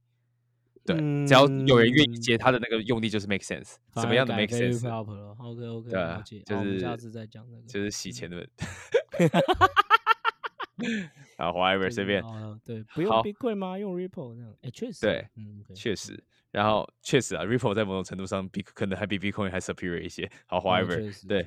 [0.86, 3.76] 对，只要有人愿意嗯接，他的那个用力就是 make sense。
[3.96, 6.44] 什么样的 make 了？OK OK，对。
[6.44, 7.62] 就好我们下是次再讲这个。
[7.68, 8.48] 就是洗嗯钱的。
[11.38, 13.78] 啊，whatever 随便，哦，对，不用 Bitcoin 吗？
[13.78, 16.22] 用 Ripple 这样，哎，确实，对，嗯确实。
[16.52, 20.30] 然后确实啊，Ripple 在某种程度上比可能还比 Bitcoin 还 superior 一些。
[20.46, 21.46] 好哦，whatever，确实对。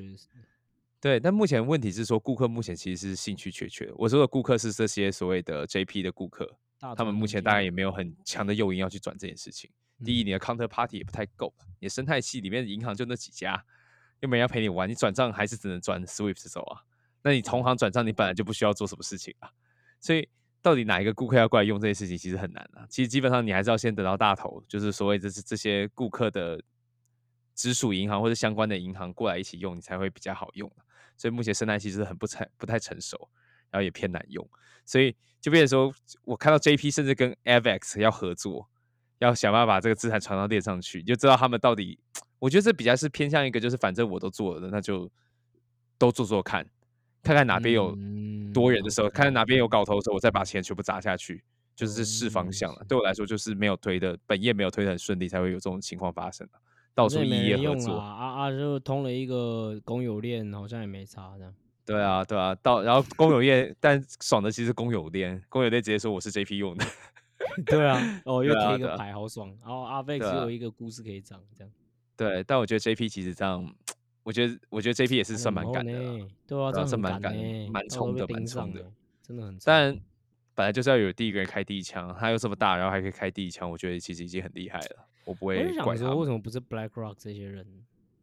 [1.01, 3.89] 对，但目前问题是说，顾客目前其实是兴趣缺缺。
[3.97, 9.71] 我说的顾客是这些所谓的 JP 的顾客，大他们目前大概也没有很强的诱因要去转这件事情。
[10.05, 13.65] 第一，嗯你的 counterparty 也不太够，你的生态系里面的银行就那几家，
[14.21, 16.83] 又没人要陪你玩，你转账还是只能转 Swift 走啊。
[17.23, 19.51] 那你同行转账，你本来就不需要做什么事情啊。
[20.01, 20.29] 所以，
[20.61, 22.87] 到底哪一个顾客要过来用这些事情，其实很难啊。
[22.91, 26.63] 其实基本上你还是要先等到大头，就是所谓这是这些顾客的
[27.55, 30.85] 直属银行或者相关的银行过来一起用，你才会比较好用啊
[31.17, 33.31] 所以目前生态系是很不太不太成熟，
[33.71, 34.49] 然后也偏难用，
[34.85, 35.93] 所以就变成说，
[36.25, 38.69] 我看到 JP 甚至跟 AVX 要合作，
[39.19, 41.99] 要想办法把这个资产传到链上去，你就知道他们到底，
[42.39, 45.11] 我觉得这比较是偏向一个，就是反正我都做了，那就
[45.99, 46.67] 都做做看，
[47.23, 47.97] 看看哪边有
[48.53, 51.43] 多人的时候，嗯看看哪边有搞头的时候，我再把钱全部砸下去，
[51.75, 52.79] 就是这试方向了。
[52.83, 56.59] 嗯对我来说，就是没有推的本业没有推的很顺利，才会有这种情况发生啊
[56.95, 57.73] 到处异业合作。
[57.75, 61.55] 人用啦，啊啊，就通了一个公有链，好像也没差这样。
[61.87, 66.85] 对啊，对啊，到然后公有业，但爽的其实公有链，公有链直接说我是 JP 用的，
[67.65, 69.57] 对啊，哦， 又贴一个牌，好爽。
[69.61, 71.73] 然后对啊又有一个故事可以讲，这样。
[72.17, 73.73] 对，但我觉得 JP 其实这样，
[74.25, 77.33] 我觉得我觉得 JP 也是算蛮敢的对啊，对啊这很是蛮敢
[77.71, 78.93] 蛮冲的蛮冲的欸，
[79.23, 79.57] 真的很。
[79.65, 79.97] 但
[80.55, 86.25] 本来就是要有第一个人开第一枪，他又这么大，然后还可以开第一枪，我觉得其实已经很厉害了，我不我会怪他为。
[86.25, 87.65] 什么不是 BlackRock 这些人，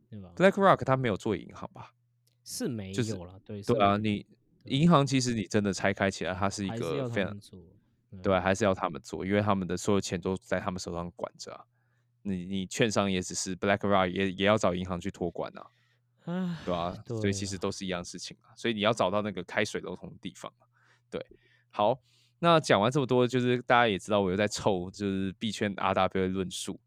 [0.10, 1.92] 对吧？BlackRock 他没有做银行吧？
[2.44, 4.26] 是没就是有了，对，对啊，你
[4.64, 7.38] 对银行其实你真的拆开起来，它是一个非常。
[8.22, 11.66] 对啊，还是要他们做，因为他们的所有钱都在他们手上管着啊。
[12.22, 15.66] 你你券商也只是 BlackRock 也也要找银行去托管啊，
[16.26, 20.68] 啊，对吧、所以其实啊都是一样事情啊，所以你要找到那个开水龙头的地方嘛。
[21.10, 21.26] 对，
[21.72, 22.00] 好，
[22.38, 26.80] 那讲完这么多，就是大家也知道我又在凑就是币圈 RW 的论述，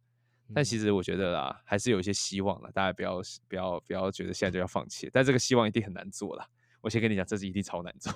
[0.54, 6.46] 但其实我觉得啦，还是有一些希望了，大家不要不要不要觉得现在就要放弃，但这个希望一定很难做啦。
[6.80, 8.12] 我先跟你讲，这是一定超难做，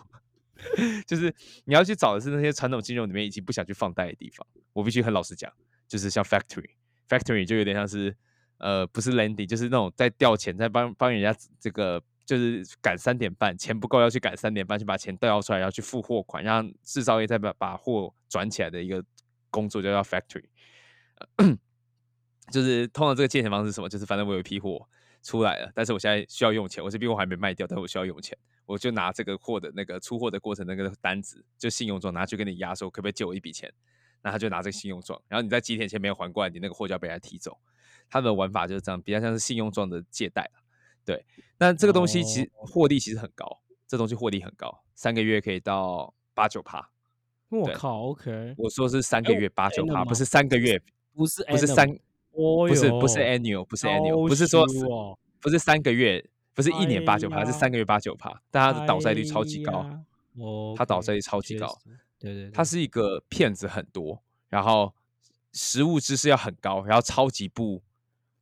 [1.07, 1.35] 就是
[1.65, 4.47] 你要去找的是那些传统金融里面已经不想去放贷的地方。
[4.73, 5.53] 我必须很老实讲，
[5.89, 8.17] 就是像 factory，factory 就有点像是
[8.59, 19.05] 呃不是 lending，就是那种在调钱，在帮帮人家这个就是赶三点半，钱不够要去赶三点半，去把钱调出来，要去付货款，让制造业再把把货转起来的一个
[19.51, 20.45] 工作，就叫 factory。
[22.51, 23.89] 就是通常这个借钱方式是什么？
[23.89, 24.87] 就是反正我有一批货
[25.23, 28.37] 出来了，但是我现在需要用钱，我这批货还没卖掉，但是我需要用钱，
[28.67, 33.73] 我就拿这个货的那个出货的过程那个单子，就信用状拿去跟你压说，可不可以借我一笔钱？
[34.23, 37.59] 那他就拿这个信用状，然后你在几天前没有还过来，你那个货就要被他提走。
[38.11, 40.61] 他的玩法就是这样，比较像是信用状的借贷啦
[41.05, 41.25] 对，
[41.59, 46.91] 那这个东西其实获利其实很高，这东西获利很高，三个月可以到八九趴。
[47.49, 50.81] 我靠，OK，我说是三个哎月八九趴，不是三个月，
[51.15, 51.89] 不是不是三，
[52.33, 54.67] 哦不是不是 annual，不是 annual，不是说
[55.41, 56.25] 不是三个月，
[56.55, 59.85] 不是一年八九趴，哎是三个月八九趴，但它的倒债率超级高，
[60.35, 61.79] 哦，它倒债率超级高，
[62.19, 64.95] 对对，对它是一个骗子很多，然后
[65.53, 67.83] 实物知识要很高，然后超级不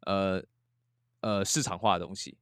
[0.01, 0.43] 呃
[1.20, 2.36] 呃市场化的东西，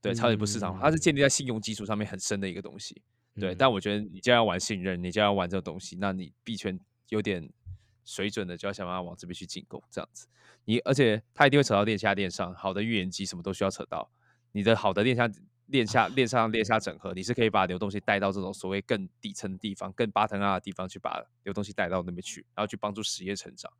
[0.00, 3.00] 对，超级不市场化，它是建立在信用基础上面很深的一个东西。
[3.36, 3.56] 对，嗯。
[3.58, 6.78] 但我觉得你既然要玩信任，你既然要玩这个东西，那你币圈
[7.08, 7.48] 有点
[8.04, 10.26] 水准的，就要想办法往这边去进攻，这样子。
[10.64, 14.10] 你而且他一定会扯到链下链上，好的预言机什么都需要扯到。
[14.52, 15.28] 你的好的链下
[15.66, 23.72] 链下链上链下整合，你是可以把流动性带到这种所谓更底层的地方、更巴腾啊的地方去把流动性带到那边去，然后去帮助实业成长。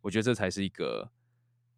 [0.00, 1.10] 我觉得这才是一个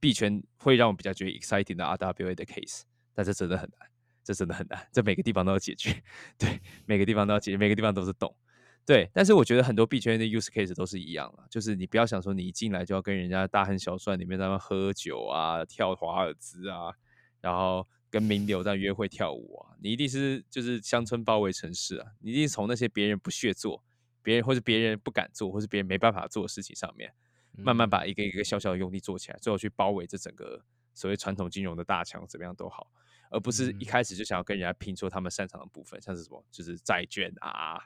[0.00, 2.82] 币圈会让我比较觉得 exciting 的 RWA 的 case，
[3.14, 3.88] 但这真的很难，
[4.22, 6.02] 这真的很难，这每个地方都要解决，
[6.36, 8.36] 对，每个地方都要解决，每个地方都是洞，
[8.84, 9.10] 对。
[9.12, 16.92] 但是我觉得很多币圈的 use case 都是一样了，就是你不要想说你一进来就要跟人家大亨小赚里面在那喝酒啊、跳华尔兹啊，
[17.40, 23.82] 然后跟名流在约会跳舞啊，你一定是就是乡村包围城市啊，你一定是从那些别人不屑做、
[24.22, 27.12] 别人或者别人不敢做，或是别人没办法做的事情上面。
[27.54, 30.64] 慢慢嗯把一个一个小小的用力做起来，最后去包围这整个
[30.94, 32.90] 所谓传统金融的大墙，怎么样都好，
[33.32, 37.76] 而不是一嗯开始就想要跟人家拼出他们擅长的部分，像是什么，就是债券啊，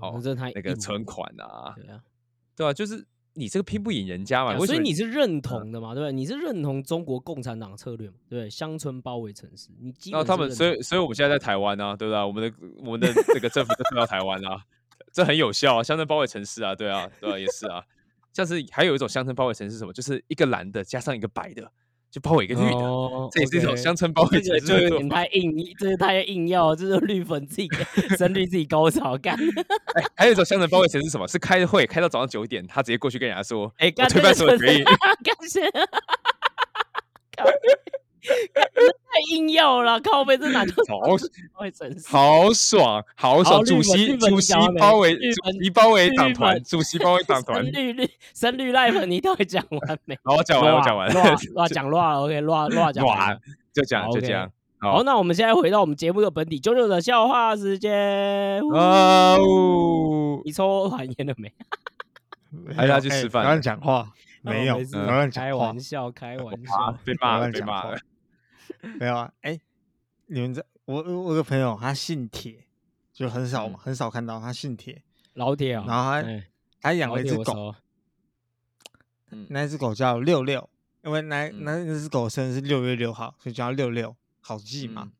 [0.00, 0.20] 哦
[0.54, 2.02] 那，个存款啊，对啊，
[2.56, 5.94] 对啊，就是你这个拼不赢人家嘛，所以你是认同的嘛？
[5.94, 6.12] 对不对？
[6.12, 8.14] 你是认同中国共产党策略嘛？
[8.28, 12.26] 对不对，乡村包围城市，你基然后他们，所以所以我们现在在台湾啊，对不对啊？
[12.26, 14.64] 我们的我们的这个政府就推到台湾啊，
[15.12, 17.84] 这很有效啊，乡村包围城市啊，对啊，对啊，也是啊。
[18.32, 19.92] 像是还有一种乡村包围城市是什么？
[19.92, 21.70] 就是一个蓝的加上一个白的，
[22.14, 25.08] 就包围一个绿的，哦这也是一种乡村包围城这个就有点。
[25.08, 27.68] 太硬，这是太硬要，就是绿粉自己
[28.16, 29.36] 深绿自己高潮干。
[29.96, 31.26] 哎，还有一种乡村包围城是什么？
[31.26, 34.84] 是开会开到早上九点，他直接过去跟人家说：“哎，我干推翻所有决议。
[35.24, 35.64] 干谁？
[39.14, 41.00] 太硬要了啦，靠背这哪叫好？
[42.08, 43.64] 好爽，好好爽！
[43.64, 47.72] 主席主席包围主席包围党团，主席包围党团深。
[47.72, 50.18] 绿绿深绿赖粉，你到底讲完没？
[50.24, 53.38] 好，我讲完，我讲完了，乱乱讲乱，OK，乱乱讲完。
[53.72, 54.50] 就这样，就这样。
[54.78, 58.60] 好，那我们现在回到我们节目的本体，九九的笑话时间。
[58.68, 60.40] 哇哦！
[60.44, 61.52] 你抽完烟了没？
[62.76, 64.08] 还是要去吃饭哎不要乱讲话，
[64.42, 64.78] 没有，
[65.32, 66.98] 开玩，笑，开玩啊笑。
[67.04, 67.98] 被骂了，被骂了。
[68.98, 69.32] 没有啊。
[69.42, 69.58] 哎，
[70.26, 72.66] 你们这我我我有个朋友，他姓铁，
[73.12, 73.74] 就很少嗯。
[73.74, 75.02] 很少看到他姓铁，
[75.34, 76.48] 老铁啊，然后他哎
[76.80, 77.74] 他养了一只狗，
[79.48, 80.68] 那只狗叫六六，
[81.02, 81.64] 因为那嗯。
[81.64, 85.10] 那那只狗生日是六月六号，所以叫它六六，好记嘛。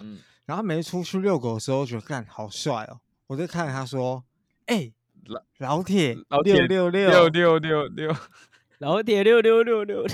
[0.00, 4.24] 嗯，然后每次出去遛狗的时候，觉得干好帅哦，我就看着他说
[4.66, 4.92] ：“哎、
[5.26, 8.16] 老老铁，老铁六六六六六六，
[8.78, 10.06] 老铁六六六六，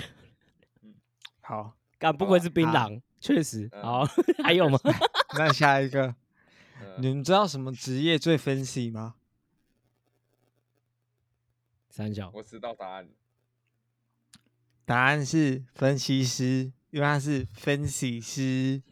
[1.41, 3.69] 好，干不愧是槟好榔，确实。
[3.73, 4.05] 嗯好，
[4.45, 4.79] 还有吗？
[5.37, 6.07] 那下一个，
[6.81, 9.15] 嗯你们知道什么职业最 fancy 吗？
[11.91, 13.09] 三角我知道答案。
[14.85, 18.83] 答案是分析师，因为他是分析师。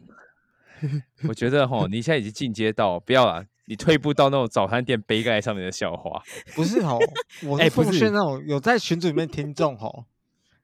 [1.27, 6.21] 我觉得哈，你现在已经进阶到不要了，你退步到那种早餐店杯盖上面的笑话。
[6.53, 6.99] 不是吼，
[7.47, 10.05] 我哎不是是奉劝那种有在群组里面听众吼，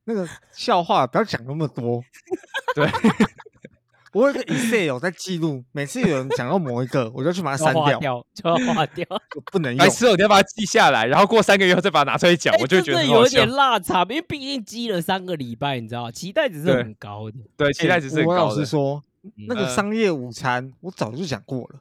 [0.05, 2.03] 那个笑话不要讲那么多，
[2.75, 2.87] 对，
[4.13, 9.05] 我有一个 Excel 在记录，每次有人讲到某一个，我就去把它删掉，就要划掉。
[9.33, 9.89] 就不能用白。
[9.89, 13.47] 痴哦，你要把它记下来，然后过三个月后再把它拿出来讲，我就会觉得有一点。
[13.47, 17.37] 落差，因为毕竟积了三个礼拜，你知道，期待值是很高的。
[17.57, 18.53] 对，期待值是很我老。
[18.53, 19.01] 实说，
[19.47, 21.79] 那个嗯商业午餐我早就讲过了。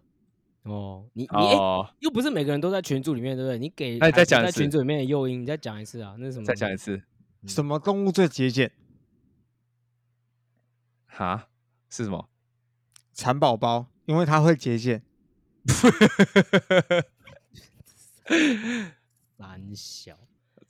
[0.62, 3.59] 哦，你你哎、哦，又不是每个人都在群组里面，对不对？
[3.59, 6.44] 你给那你再讲一次在群组里面的诱因，你再讲一次啊，那是什么？
[6.47, 7.03] 再讲一次，嗯
[7.47, 8.73] 什么动物最节俭？
[11.06, 11.48] 哈，
[11.90, 12.28] 是什么？
[13.12, 15.02] 蚕宝宝，因为它会节俭。
[19.36, 20.16] 胆小。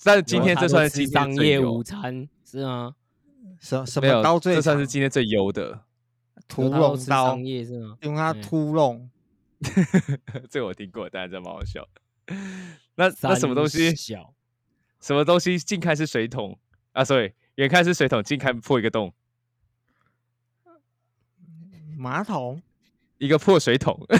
[0.03, 2.97] 但是今天这算是商业午餐是吗？
[3.61, 5.85] 什什么刀最这算是今天最优的。
[6.49, 7.97] 屠龙刀商，业是吗？
[8.01, 9.09] 用它嗯屠龙。
[10.51, 11.89] 这个我听过，当然真蛮好笑。
[12.97, 13.95] 那那什么东西？
[13.95, 14.35] 小
[15.03, 16.57] 什么东西近看是水桶
[16.93, 19.13] 啊？sorry，远看是水桶，近看破一个洞，
[21.99, 22.63] 马桶，
[23.19, 24.07] 一个破水桶。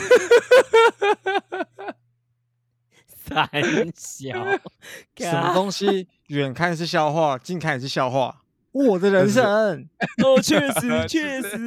[3.07, 3.49] 三
[3.95, 4.45] 小，
[5.17, 8.42] 什么东西远看是笑话，近看也是笑话。
[8.73, 9.43] 我的人生，
[10.25, 11.59] 哦，确实 确实。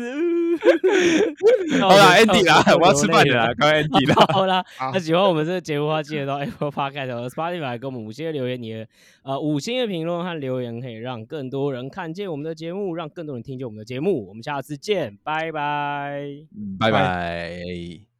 [1.79, 4.25] 好啦我，Andy 啦我要吃饭了啦，刚刚 Andy 啦。
[4.33, 8.87] 好啦，好那喜欢我们这个节目的话，记得到 Apple Podcast 和 Spotify 给我们五星的留言，你的
[9.23, 14.27] 呃五星的评论和留言可以让更多人看见我们的节目，让更多人听见我们的节目。
[14.27, 16.25] 我们下次见，拜拜。
[16.79, 18.14] 拜拜拜。